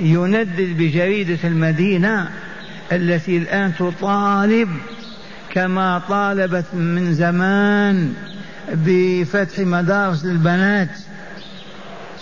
يندد 0.00 0.76
بجريدة 0.78 1.38
المدينة 1.44 2.28
التي 2.92 3.36
الآن 3.36 3.74
تطالب 3.74 4.68
كما 5.52 6.02
طالبت 6.08 6.64
من 6.74 7.14
زمان 7.14 8.14
بفتح 8.72 9.58
مدارس 9.58 10.24
للبنات. 10.24 10.88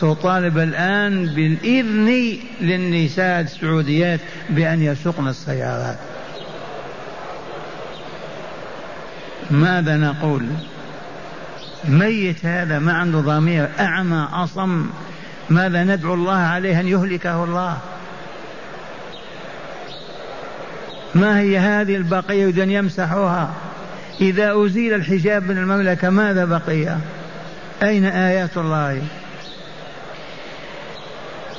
تطالب 0.00 0.58
الآن 0.58 1.26
بالإذن 1.26 2.38
للنساء 2.60 3.40
السعوديات 3.40 4.20
بأن 4.50 4.82
يسوقن 4.82 5.28
السيارات. 5.28 5.98
ماذا 9.50 9.96
نقول؟ 9.96 10.46
ميت 11.88 12.46
هذا 12.46 12.78
ما 12.78 12.92
عنده 12.92 13.20
ضمير 13.20 13.68
أعمى 13.80 14.28
أصم. 14.32 14.86
ماذا 15.50 15.84
ندعو 15.84 16.14
الله 16.14 16.36
عليه 16.36 16.80
أن 16.80 16.88
يهلكه 16.88 17.44
الله؟ 17.44 17.78
ما 21.14 21.40
هي 21.40 21.58
هذه 21.58 21.96
البقية 21.96 22.62
أن 22.62 22.70
يمسحوها؟ 22.70 23.50
إذا 24.20 24.64
أزيل 24.64 24.94
الحجاب 24.94 25.50
من 25.50 25.58
المملكة 25.58 26.10
ماذا 26.10 26.44
بقي؟ 26.44 26.96
أين 27.82 28.04
آيات 28.04 28.56
الله؟ 28.56 29.02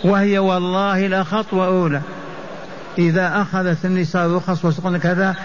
وهي 0.04 0.40
والله 0.40 1.08
لا 1.08 1.24
خطوة 1.24 1.68
أولى 1.68 2.02
إذا 2.98 3.42
أخذت 3.42 3.86
النساء 3.86 4.32
رخص 4.32 4.66
وسقنا 4.66 4.98
كذا 4.98 5.36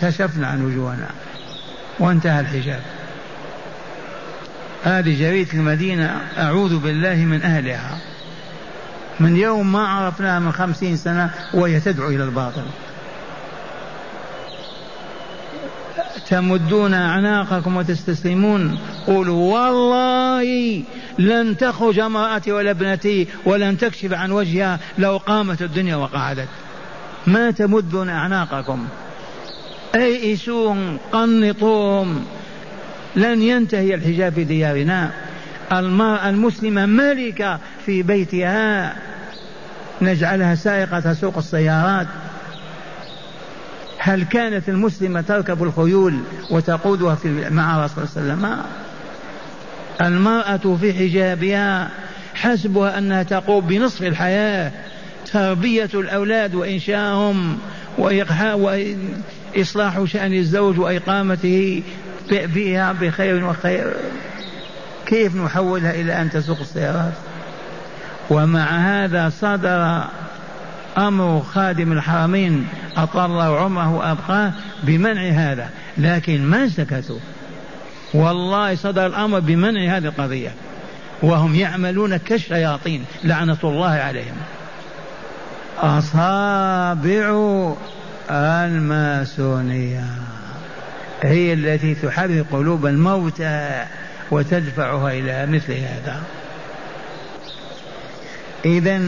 كشفنا 0.00 0.46
عن 0.46 0.64
وجوهنا. 0.64 1.08
وانتهى 1.98 2.40
الحجاب. 2.40 2.80
هذه 4.84 5.20
جريدة 5.20 5.52
المدينة 5.52 6.20
أعوذ 6.38 6.78
بالله 6.78 7.14
من 7.14 7.42
أهلها. 7.42 7.98
من 9.20 9.36
يوم 9.36 9.72
ما 9.72 9.88
عرفناها 9.88 10.38
من 10.38 10.52
خمسين 10.52 10.96
سنة 10.96 11.30
وهي 11.54 11.80
تدعو 11.80 12.08
إلى 12.08 12.24
الباطل. 12.24 12.64
تمدون 16.30 16.94
أعناقكم 16.94 17.76
وتستسلمون. 17.76 18.78
قولوا 19.06 19.54
والله 19.54 20.82
لن 21.18 21.56
تخرج 21.56 21.98
امرأتي 21.98 22.52
ولا 22.52 22.70
ابنتي 22.70 23.28
ولن 23.44 23.78
تكشف 23.78 24.12
عن 24.12 24.30
وجهها 24.30 24.78
لو 24.98 25.16
قامت 25.16 25.62
الدنيا 25.62 25.96
وقعدت. 25.96 26.48
ما 27.26 27.50
تمدون 27.50 28.08
أعناقكم. 28.08 28.86
أيئسوهم 29.94 30.98
قنطوهم 31.12 32.24
لن 33.16 33.42
ينتهي 33.42 33.94
الحجاب 33.94 34.32
في 34.32 34.44
ديارنا. 34.44 35.10
المرأة 35.72 36.28
المسلمة 36.28 36.86
ملكة 36.86 37.58
في 37.86 38.02
بيتها. 38.02 38.96
نجعلها 40.02 40.54
سائقة 40.54 41.12
سوق 41.12 41.38
السيارات. 41.38 42.06
هل 44.04 44.24
كانت 44.24 44.68
المسلمة 44.68 45.20
تركب 45.20 45.62
الخيول 45.62 46.14
وتقودها 46.50 47.14
في 47.14 47.50
مع 47.50 47.84
رسول 47.84 47.96
الله 47.96 48.10
صلى 48.14 48.22
الله 48.22 48.32
عليه 48.32 48.42
وسلم؟ 48.42 48.62
المرأة 50.00 50.76
في 50.80 50.92
حجابها 50.92 51.90
حسبها 52.34 52.98
أنها 52.98 53.22
تقوم 53.22 53.66
بنصف 53.66 54.02
الحياة 54.02 54.72
تربية 55.32 55.88
الأولاد 55.94 56.54
وإنشاءهم 56.54 57.58
وإصلاح 57.98 60.04
شأن 60.04 60.32
الزوج 60.32 60.78
وإقامته 60.78 61.82
فيها 62.28 62.92
بخير 62.92 63.44
وخير. 63.44 63.92
كيف 65.06 65.36
نحولها 65.36 65.90
إلى 65.90 66.20
أن 66.20 66.30
تسوق 66.30 66.60
السيارات؟ 66.60 67.12
ومع 68.30 68.64
هذا 68.64 69.28
صدر 69.28 70.04
أمر 70.98 71.40
خادم 71.40 71.92
الحرمين 71.92 72.66
أطال 72.96 73.30
الله 73.30 73.60
عمره 73.60 73.94
وأبقاه 73.94 74.52
بمنع 74.82 75.22
هذا. 75.22 75.68
لكن 75.98 76.42
ما 76.42 76.68
سكتوا. 76.68 77.18
والله 78.14 78.74
صدر 78.74 79.06
الأمر 79.06 79.40
بمنع 79.40 79.96
هذه 79.96 80.04
القضية. 80.04 80.50
وهم 81.22 81.54
يعملون 81.54 82.16
كالشياطين 82.16 83.04
لعنة 83.24 83.58
الله 83.64 83.90
عليهم. 83.90 84.36
أصابع 85.78 87.34
الماسونية. 88.30 90.04
هي 91.22 91.52
التي 91.52 91.94
تحرك 91.94 92.46
قلوب 92.52 92.86
الموتى 92.86 93.84
وتدفعها 94.30 95.12
إلى 95.12 95.46
مثل 95.46 95.72
هذا. 95.72 96.22
إذا 98.64 99.00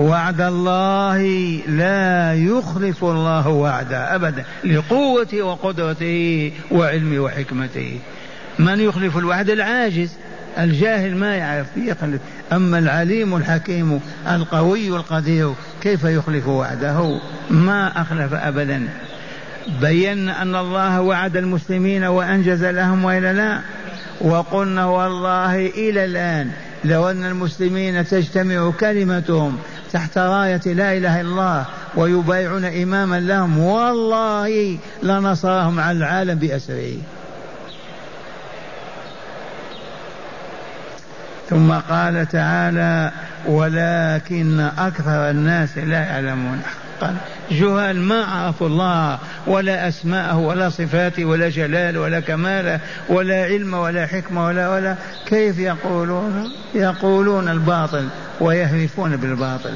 وعد 0.00 0.40
الله 0.40 1.22
لا 1.68 2.34
يخلف 2.34 3.04
الله 3.04 3.48
وعده 3.48 4.14
أبدا 4.14 4.44
لقوته 4.64 5.42
وقدرته 5.42 6.52
وعلمه 6.70 7.20
وحكمته 7.20 7.98
من 8.58 8.80
يخلف 8.80 9.18
الوعد؟ 9.18 9.50
العاجز. 9.50 10.10
الجاهل 10.58 11.16
ما 11.16 11.34
يعرف 11.36 11.66
يخلف. 11.76 12.20
أما 12.52 12.78
العليم 12.78 13.36
الحكيم 13.36 14.00
القوي 14.28 14.88
القدير 14.88 15.52
كيف 15.82 16.04
يخلف 16.04 16.46
وعده؟ 16.46 17.20
ما 17.50 18.00
أخلف 18.02 18.34
أبدا. 18.34 18.88
بينا 19.80 20.42
أن 20.42 20.54
الله 20.56 21.00
وعد 21.00 21.36
المسلمين 21.36 22.04
وأنجز 22.04 22.64
لهم 22.64 23.04
وإلا 23.04 23.32
لا. 23.32 23.60
وقلنا 24.20 24.86
والله 24.86 25.66
إلى 25.66 26.04
الآن 26.04 26.50
لو 26.84 27.10
أن 27.10 27.24
المسلمين 27.24 28.04
تجتمع 28.04 28.70
كلمتهم 28.80 29.58
تحت 29.92 30.18
راية 30.18 30.60
لا 30.66 30.92
إله 30.96 31.20
إلا 31.20 31.28
الله 31.30 31.64
ويبايعون 31.94 32.64
إماما 32.64 33.20
لهم. 33.20 33.58
والله 33.58 34.78
لنصرهم 35.02 35.80
على 35.80 35.98
العالم 35.98 36.34
بأسره. 36.38 36.96
ثم 41.50 41.72
قال 41.72 42.26
تعالى 42.28 43.12
ولكن 43.46 44.60
أكثر 44.60 45.30
الناس 45.30 45.78
لا 45.78 45.98
يعلمون 45.98 46.62
حقا. 47.00 47.16
جهال 47.50 48.00
ما 48.00 48.24
عرفوا 48.24 48.66
الله 48.68 49.18
ولا 49.46 49.88
أسماءه 49.88 50.36
ولا 50.36 50.68
صفاته 50.68 51.24
ولا 51.24 51.48
جلال 51.48 51.98
ولا 51.98 52.20
كماله 52.20 52.80
ولا 53.08 53.44
علم 53.44 53.74
ولا 53.74 54.06
حكمة 54.06 54.46
ولا 54.46 54.68
ولا. 54.68 54.96
كيف 55.26 55.58
يقولون؟ 55.58 56.52
يقولون 56.74 57.48
الباطل 57.48 58.08
ويهرفون 58.40 59.16
بالباطل. 59.16 59.74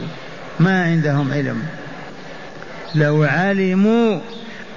ما 0.61 0.85
عندهم 0.85 1.33
علم. 1.33 1.63
لو 2.95 3.23
علموا 3.23 4.21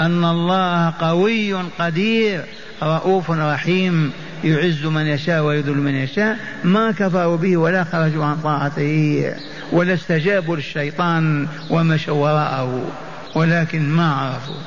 أن 0.02 0.26
الله 0.26 0.94
قوي 1.00 1.54
قدير 1.54 2.42
رؤوف 2.84 3.32
رحيم 3.32 4.12
يعز 4.44 4.86
من 4.86 5.06
يشاء 5.06 5.44
ويذل 5.44 5.78
من 5.78 5.96
يشاء 5.96 6.38
ما 6.64 6.92
كفروا 6.92 7.38
به 7.38 7.58
ولا 7.58 7.84
خرجوا 7.84 8.26
عن 8.26 8.38
طاعته. 8.38 9.34
ولا 9.72 9.94
استجابوا 9.94 10.56
للشيطان 10.56 11.48
ومشوا 11.70 12.16
وراءه 12.16 12.92
ولكن 13.36 13.90
ما 13.90 14.14
عرفوا. 14.14 14.62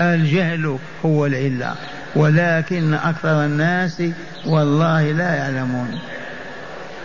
الجهل 0.00 0.78
هو 1.04 1.26
العلة 1.26 1.74
ولكن 2.16 2.94
أكثر 2.94 3.44
الناس 3.44 4.02
والله 4.46 5.12
لا 5.12 5.34
يعلمون. 5.34 5.98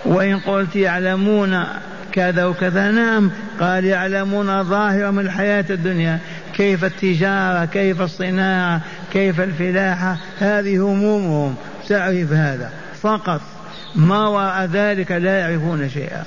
وإن 0.05 0.39
قلت 0.39 0.75
يعلمون 0.75 1.63
كذا 2.11 2.45
وكذا 2.45 2.91
نعم 2.91 3.31
قال 3.59 3.85
يعلمون 3.85 4.63
ظاهرا 4.63 5.11
من 5.11 5.19
الحياة 5.19 5.65
الدنيا 5.69 6.19
كيف 6.53 6.85
التجارة 6.85 7.65
كيف 7.65 8.01
الصناعة 8.01 8.81
كيف 9.13 9.41
الفلاحة 9.41 10.17
هذه 10.39 10.77
همومهم 10.77 11.55
تعرف 11.89 12.31
هذا 12.31 12.71
فقط. 13.01 13.41
ما 13.95 14.27
وراء 14.27 14.65
ذلك 14.65 15.11
لا 15.11 15.39
يعرفون 15.39 15.89
شيئا. 15.89 16.23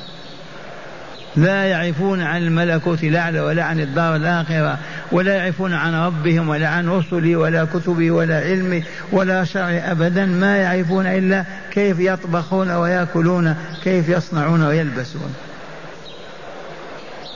لا 1.37 1.65
يعرفون 1.65 2.23
عن 2.23 2.43
الملكوت 2.43 3.05
الأعلى 3.05 3.41
ولا 3.41 3.65
عن 3.65 3.81
الدار 3.81 4.17
الآخرة 4.17 4.79
ولا 5.13 5.35
يعرفون 5.35 5.73
عن 5.73 5.95
ربهم 5.95 6.49
ولا 6.49 6.69
عن 6.69 6.89
رسله 6.89 7.37
ولا 7.37 7.65
كتبه 7.65 8.11
ولا 8.11 8.41
علمه 8.41 8.83
ولا 9.13 9.45
شرع 9.45 9.83
أبدا 9.91 10.27
ما 10.27 10.57
يعرفون 10.57 11.07
إلا 11.07 11.45
كيف 11.71 12.01
يطبخون 12.01 12.71
ويأكلون 12.71 13.57
كيف 13.85 14.09
يصنعون 14.09 14.63
ويلبسون. 14.63 15.35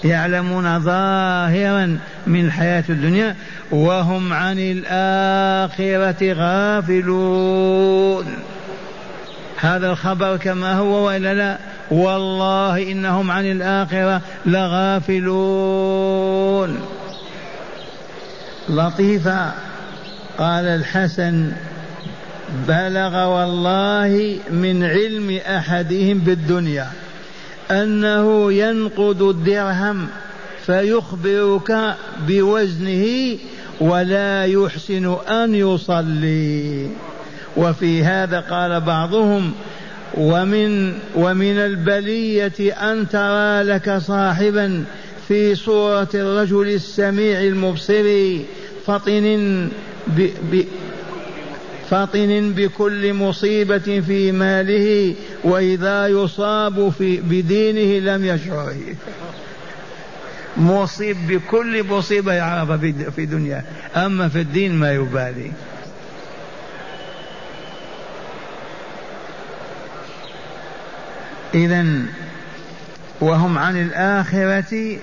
يعلمون 0.04 0.80
ظاهرا 0.80 1.98
من 2.26 2.44
الحياة 2.44 2.84
الدنيا 2.88 3.36
وهم 3.70 4.32
عن 4.32 4.58
الآخرة 4.58 6.32
غافلون. 6.32 8.26
هذا 9.56 9.90
الخبر 9.90 10.36
كما 10.36 10.74
هو 10.74 11.06
وإلا 11.06 11.34
لا؟ 11.34 11.58
والله 11.90 12.92
إنهم 12.92 13.30
عن 13.30 13.50
الآخرة 13.50 14.20
لغافلون. 14.46 15.96
لطيفة. 18.68 19.52
قال 20.38 20.64
الحسن 20.64 21.52
بلغ 22.68 23.26
والله 23.26 24.38
من 24.50 24.84
علم 24.84 25.40
أحدهم 25.46 26.18
بالدنيا 26.18 26.86
أنه 27.70 28.52
ينقض 28.52 29.22
الدرهم 29.22 30.06
فيخبرك 30.66 31.94
بوزنه 32.28 33.36
ولا 33.80 34.44
يحسن 34.44 35.16
أن 35.28 35.54
يصلي. 35.54 36.90
وفي 37.56 38.04
هذا 38.04 38.40
قال 38.40 38.80
بعضهم 38.80 39.52
ومن 40.14 40.92
ومن 41.14 41.58
البلية 41.58 42.72
أن 42.72 43.08
ترى 43.08 43.62
لك 43.62 43.98
صاحبا 43.98 44.84
في 45.28 45.54
صورة 45.54 46.08
الرجل 46.14 46.68
السميع 46.68 47.40
المبصر 47.40 48.36
فطن 48.86 49.68
ب 50.06 50.28
ب 50.52 50.64
فطن 51.90 52.52
بكل 52.56 53.14
مصيبة 53.14 54.00
في 54.06 54.32
ماله 54.32 55.14
وإذا 55.44 56.06
يصاب 56.06 56.92
في 56.98 57.16
بدينه 57.16 58.12
لم 58.12 58.24
يشعر. 58.24 58.74
مصيب 60.56 61.16
بكل 61.28 61.84
مصيبة 61.84 62.32
يعرفها 62.32 62.76
في 63.16 63.26
دنياه. 63.26 63.62
أما 63.96 64.28
في 64.28 64.40
الدين 64.40 64.74
ما 64.74 64.92
يبالي. 64.92 65.52
إذا 71.56 71.84
وهم 73.20 73.58
عن 73.58 73.76
الآخرة 73.76 74.96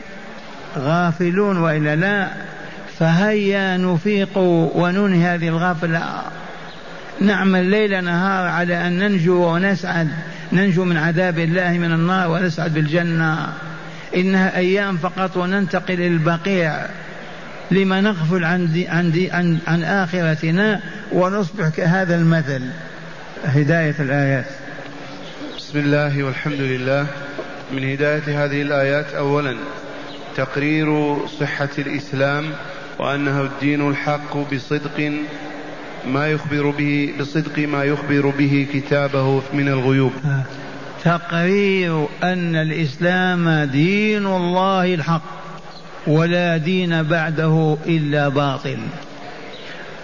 غافلون 0.78 1.58
وإلا 1.58 1.96
لا 1.96 2.28
فهيا 3.00 3.78
نفيق 3.78 4.38
وننهي 4.76 5.36
هذه 5.36 5.48
الغفلة. 5.48 6.22
نعمل 7.22 7.66
ليل 7.66 8.04
نهار 8.04 8.48
على 8.48 8.88
أن 8.88 9.00
ننجو 9.00 9.54
ونسعد. 9.54 10.10
ننجو 10.52 10.86
من 10.86 10.98
عذاب 10.98 11.40
الله 11.40 11.72
من 11.72 11.92
النار 11.92 12.30
ونسعد 12.30 12.74
بالجنة. 12.74 13.48
إنها 14.16 14.58
أيام 14.58 14.98
فقط 14.98 15.38
وننتقل 15.38 15.94
إلى 15.94 16.08
البقيع. 16.08 16.86
لما 17.72 18.02
نغفل 18.02 18.46
عن, 18.46 18.72
دي 18.72 18.88
عن, 18.88 19.12
دي 19.12 19.32
عن, 19.32 19.58
عن 19.68 19.84
آخرتنا 19.84 20.80
ونصبح 21.12 21.70
كهذا 21.70 22.16
المثل. 22.16 22.62
هداية 23.46 23.96
الآيات. 24.00 24.46
بسم 25.74 25.82
الله 25.82 26.24
والحمد 26.24 26.62
لله. 26.62 27.08
من 27.72 27.92
هداية 27.92 28.46
هذه 28.46 28.62
الآيات 28.62 29.14
أولا 29.14 29.56
تقرير 30.36 31.18
صحة 31.28 31.70
الإسلام 31.78 32.46
وأنه 33.00 33.42
الدين 33.42 33.90
الحق 33.90 34.38
بصدق 34.54 35.12
ما 36.08 36.28
يخبر 36.28 36.70
به 36.70 37.14
بصدق 37.20 37.60
ما 37.60 37.84
يخبر 37.84 38.30
به 38.30 38.68
كتابه 38.74 39.42
من 39.54 39.68
الغيوب. 39.68 40.12
تقرير 41.04 42.08
أن 42.24 42.56
الإسلام 42.56 43.64
دين 43.64 44.26
الله 44.26 44.94
الحق 44.94 45.24
ولا 46.08 46.58
دين 46.58 47.04
بعده 47.04 47.78
إلا 47.86 48.30
باطل. 48.30 48.78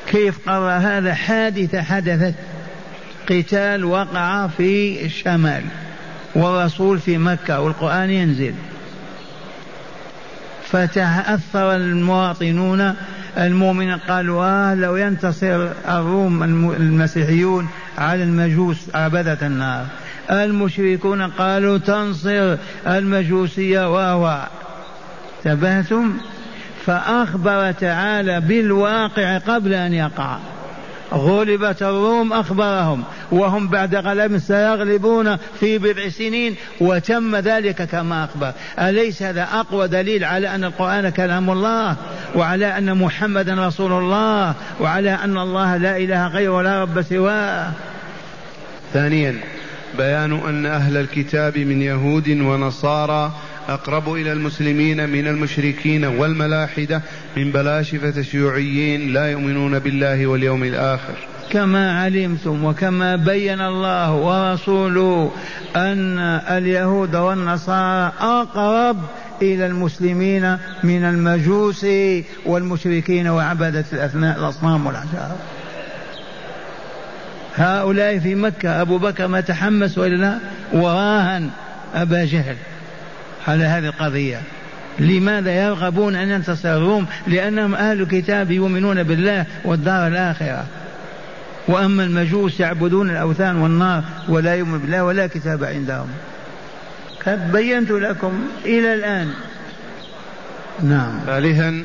كيف 0.07 0.49
قرر 0.49 0.71
هذا؟ 0.71 1.13
حادثة 1.13 1.81
حدثت 1.81 2.35
قتال 3.29 3.85
وقع 3.85 4.47
في 4.47 5.05
الشمال 5.05 5.63
والرسول 6.35 6.99
في 6.99 7.17
مكة 7.17 7.61
والقرآن 7.61 8.09
ينزل. 8.09 8.53
فتأثر 10.71 11.75
المواطنون 11.75 12.95
المؤمنين 13.37 13.97
قالوا 13.97 14.45
آه 14.45 14.75
لو 14.75 14.95
ينتصر 14.95 15.67
الروم 15.87 16.43
المسيحيون 16.73 17.67
على 17.97 18.23
المجوس 18.23 18.77
عبدة 18.95 19.37
النار. 19.41 19.85
المشركون 20.31 21.21
قالوا 21.21 21.77
تنصر 21.77 22.57
المجوسية 22.87 23.93
وهو. 23.93 24.47
تبهتم 25.43 26.13
فأخبر 26.85 27.71
تعالى 27.71 28.41
بالواقع 28.41 29.37
قبل 29.37 29.73
أن 29.73 29.93
يقع. 29.93 30.37
غلبت 31.13 31.81
الروم 31.81 32.33
أخبرهم 32.33 33.03
وهم 33.31 33.67
بعد 33.67 33.95
غلب 33.95 34.37
سيغلبون 34.37 35.37
في 35.59 35.77
بضع 35.77 36.09
سنين 36.09 36.55
وتم 36.81 37.35
ذلك 37.35 37.81
كما 37.83 38.23
أخبر. 38.23 38.51
أليس 38.79 39.23
هذا 39.23 39.43
أقوى 39.43 39.87
دليل 39.87 40.23
على 40.23 40.55
أن 40.55 40.63
القرآن 40.63 41.09
كلام 41.09 41.49
الله 41.49 41.95
وعلى 42.35 42.77
أن 42.77 42.97
محمدا 42.97 43.67
رسول 43.67 43.91
الله 43.91 44.53
وعلى 44.79 45.11
أن 45.11 45.37
الله 45.37 45.77
لا 45.77 45.97
إله 45.97 46.27
غيره 46.27 46.51
ولا 46.51 46.81
رب 46.81 47.01
سواه؟ 47.01 47.71
ثانيا 48.93 49.35
بيان 49.97 50.33
أن 50.33 50.65
أهل 50.65 50.97
الكتاب 50.97 51.57
من 51.57 51.81
يهود 51.81 52.29
ونصارى 52.29 53.31
أقرب 53.73 54.13
إلى 54.13 54.31
المسلمين 54.33 55.09
من 55.09 55.27
المشركين 55.27 56.05
والملاحدة 56.05 57.01
من 57.37 57.51
بلاشفة 57.51 58.19
الشيوعيين 58.19 59.13
لا 59.13 59.31
يؤمنون 59.31 59.79
بالله 59.79 60.27
واليوم 60.27 60.63
الآخر. 60.63 61.13
كما 61.51 62.01
علمتم 62.01 62.65
وكما 62.65 63.15
بين 63.15 63.61
الله 63.61 64.13
ورسوله 64.13 65.31
أن 65.75 66.19
اليهود 66.49 67.15
والنصارى 67.15 68.13
أقرب 68.19 68.97
إلى 69.41 69.65
المسلمين 69.65 70.57
من 70.83 71.03
المجوس 71.03 71.85
والمشركين 72.45 73.27
وعبدة 73.27 73.85
الأصنام 73.93 74.85
والأحجار 74.85 75.35
هؤلاء 77.55 78.19
في 78.19 78.35
مكة 78.35 78.81
أبو 78.81 78.97
بكر 78.97 79.27
ما 79.27 79.41
تحمس 79.41 79.97
ولا 79.97 80.15
لا 80.15 80.39
وراهن 80.73 81.49
أبا 81.95 82.25
جهل. 82.25 82.55
على 83.49 83.63
هذه 83.63 83.85
القضية. 83.85 84.41
لماذا 84.99 85.51
يرغبون 85.51 86.15
أن 86.15 86.29
ينتصر 86.29 86.77
الروم 86.77 87.05
لأنهم 87.27 87.75
أهل 87.75 88.05
كتاب 88.05 88.51
يؤمنون 88.51 89.03
بالله 89.03 89.45
والدار 89.65 90.07
الآخرة. 90.07 90.65
وأما 91.67 92.03
المجوس 92.03 92.59
يعبدون 92.59 93.09
الأوثان 93.09 93.55
والنار 93.55 94.03
ولا 94.27 94.55
يؤمن 94.55 94.79
بالله 94.79 95.03
ولا 95.03 95.27
كتاب 95.27 95.63
عندهم. 95.63 96.07
قد 97.25 97.51
بينت 97.51 97.91
لكم 97.91 98.33
إلى 98.65 98.93
الآن. 98.93 99.33
نعم. 100.83 101.19
ثالثا 101.25 101.83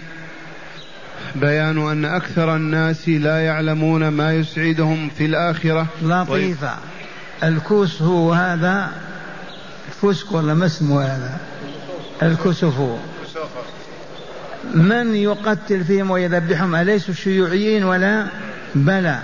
بيان 1.35 1.91
أن 1.91 2.05
أكثر 2.05 2.57
الناس 2.57 3.09
لا 3.09 3.45
يعلمون 3.45 4.09
ما 4.09 4.35
يسعدهم 4.35 5.11
في 5.19 5.25
الآخرة. 5.25 5.87
لطيفة. 6.03 6.75
الكوس 7.43 8.03
هو 8.03 8.33
هذا. 8.33 8.89
فسك 10.03 10.33
ولا 10.33 10.55
ما 10.55 10.67
اسمه 10.67 11.03
هذا؟ 11.03 11.39
الكسف 12.23 12.75
من 14.75 15.15
يقتل 15.15 15.85
فيهم 15.85 16.11
ويذبحهم؟ 16.11 16.75
أليسوا 16.75 17.15
الشيوعيين 17.15 17.85
ولا؟ 17.85 18.27
بلى. 18.75 19.19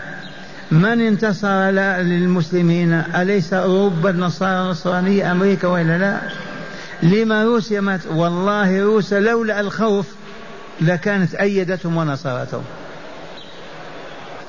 من 0.70 1.01
انتصر 1.01 1.70
للمسلمين؟ 2.01 2.92
أليس 2.92 3.53
أوروبا 3.53 4.11
النصارى 4.11 4.62
النصرانية 4.62 5.33
أمريكا 5.33 5.68
وإلا 5.68 5.99
لا؟ 5.99 6.18
لما 7.03 7.44
روسيا 7.44 7.81
مات 7.81 8.01
والله 8.07 8.83
روسيا 8.83 9.20
لولا 9.20 9.61
الخوف 9.61 10.07
لكانت 10.81 11.35
أيدتهم 11.35 11.96
ونصرتهم 11.96 12.64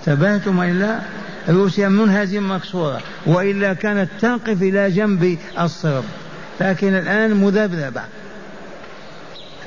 انتبهتم 0.07 0.59
وإلا؟ 0.59 0.99
روسيا 1.49 1.89
منهزمة 1.89 2.55
مكسورة 2.55 3.01
وإلا 3.25 3.73
كانت 3.73 4.09
تقف 4.21 4.61
إلى 4.61 4.91
جنب 4.91 5.37
الصرب. 5.59 6.03
لكن 6.61 6.95
الآن 6.95 7.33
مذبذبة. 7.33 8.01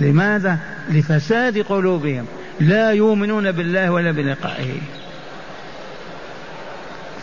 لماذا؟ 0.00 0.58
لفساد 0.90 1.58
قلوبهم. 1.58 2.26
لا 2.60 2.90
يؤمنون 2.90 3.52
بالله 3.52 3.90
ولا 3.90 4.10
بلقائه. 4.10 4.80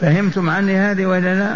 فهمتم 0.02 0.50
عني 0.50 0.78
هذه 0.78 1.06
ولا 1.06 1.36
لا؟ 1.36 1.56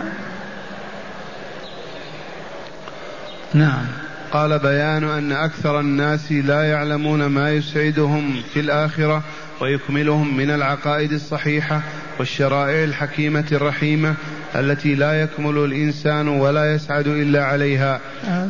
نعم. 3.53 3.85
قال 4.31 4.59
بيان 4.59 5.03
أن 5.03 5.31
أكثر 5.31 5.79
الناس 5.79 6.31
لا 6.31 6.63
يعلمون 6.63 7.25
ما 7.25 7.51
يسعدهم 7.51 8.41
في 8.53 8.59
الآخرة 8.59 9.23
ويكملهم 9.61 10.37
من 10.37 10.49
العقائد 10.49 11.11
الصحيحة 11.11 11.81
والشرائع 12.19 12.83
الحكيمة 12.83 13.45
الرحيمة 13.51 14.15
التي 14.55 14.95
لا 14.95 15.21
يكمل 15.21 15.57
الإنسان 15.57 16.27
ولا 16.27 16.73
يسعد 16.75 17.07
إلا 17.07 17.43
عليها. 17.45 17.99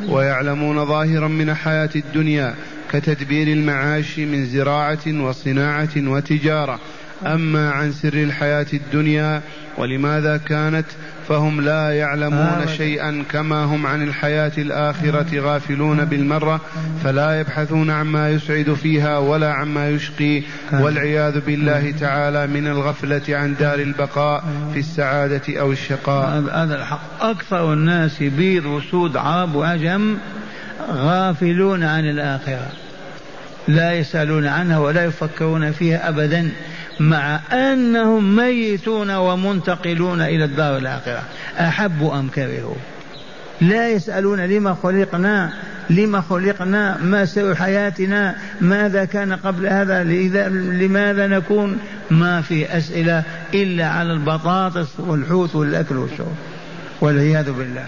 ويعلمون 0.10 0.86
ظاهرا 0.86 1.28
من 1.28 1.54
حياة 1.54 1.90
الدنيا 1.96 2.56
كتدبير 2.92 3.48
المعاش 3.48 4.20
من 4.20 4.46
زراعة 4.46 5.08
وصناعة 5.08 5.90
وتجارة. 5.98 6.80
أما 7.26 7.70
عن 7.72 7.92
سر 7.92 8.14
الحياة 8.14 8.66
الدنيا 8.74 9.42
ولماذا 9.78 10.38
كانت 10.38 10.86
فهم 11.30 11.62
لا 11.62 11.92
يعلمون 11.92 12.62
آه. 12.62 12.66
شيئا 12.66 13.24
كما 13.32 13.64
هم 13.64 13.88
عن 13.88 14.04
الحياة 14.04 14.52
الآخرة 14.58 15.40
غافلون 15.40 16.06
بالمرة 16.06 16.62
فلا 17.04 17.40
يبحثون 17.40 17.90
عما 17.92 18.30
يسعد 18.30 18.74
فيها 18.74 19.18
ولا 19.18 19.54
عما 19.54 19.90
يشقي. 19.90 20.44
والعياذ 20.74 21.40
بالله 21.40 21.92
تعالى 21.92 22.48
من 22.48 22.68
الغفلة 22.68 23.22
عن 23.30 23.56
دار 23.60 23.80
البقاء 23.80 24.44
في 24.74 24.80
السعادة 24.80 25.60
أو 25.60 25.72
الشقاء. 25.72 26.44
هذا 26.54 26.76
الحق. 26.76 27.24
أكثر 27.24 27.74
الناس 27.74 28.24
بيض 28.24 28.66
وسود 28.66 29.18
عرب 29.18 29.56
وعجم 29.56 30.18
غافلون 30.90 31.84
عن 31.84 32.06
الآخرة 32.06 32.68
لا 33.68 33.94
يسألون 33.94 34.48
عنها 34.48 34.80
ولا 34.80 35.06
يفكرون 35.06 35.72
فيها 35.72 36.10
أبدا. 36.10 36.50
مع 37.00 37.40
أنهم 37.54 38.36
ميتون 38.36 39.12
ومنتقلون 39.12 40.22
إلى 40.22 40.44
الدار 40.44 40.78
الآخرة. 40.78 41.24
أحبوا 41.60 42.20
أم 42.20 42.28
كرهوا؟ 42.28 42.76
لا 43.62 43.90
يسألون 43.90 44.40
لما 44.40 44.78
خلقنا 44.84 45.54
لما 45.90 46.22
خلقنا 46.22 46.98
ما 47.02 47.26
سر 47.26 47.56
حياتنا 47.56 48.36
ماذا 48.62 49.06
كان 49.06 49.34
قبل 49.34 49.68
هذا 49.68 50.04
لماذا 50.54 51.28
نكون؟ 51.28 51.78
ما 52.12 52.42
في 52.42 52.78
أسئلة 52.78 53.24
إلا 53.54 53.88
على 53.88 54.14
البطاطس 54.14 55.00
والحوت 55.00 55.56
والأكل 55.56 55.98
والشرب. 55.98 56.36
والعياذ 57.02 57.52
بالله. 57.52 57.86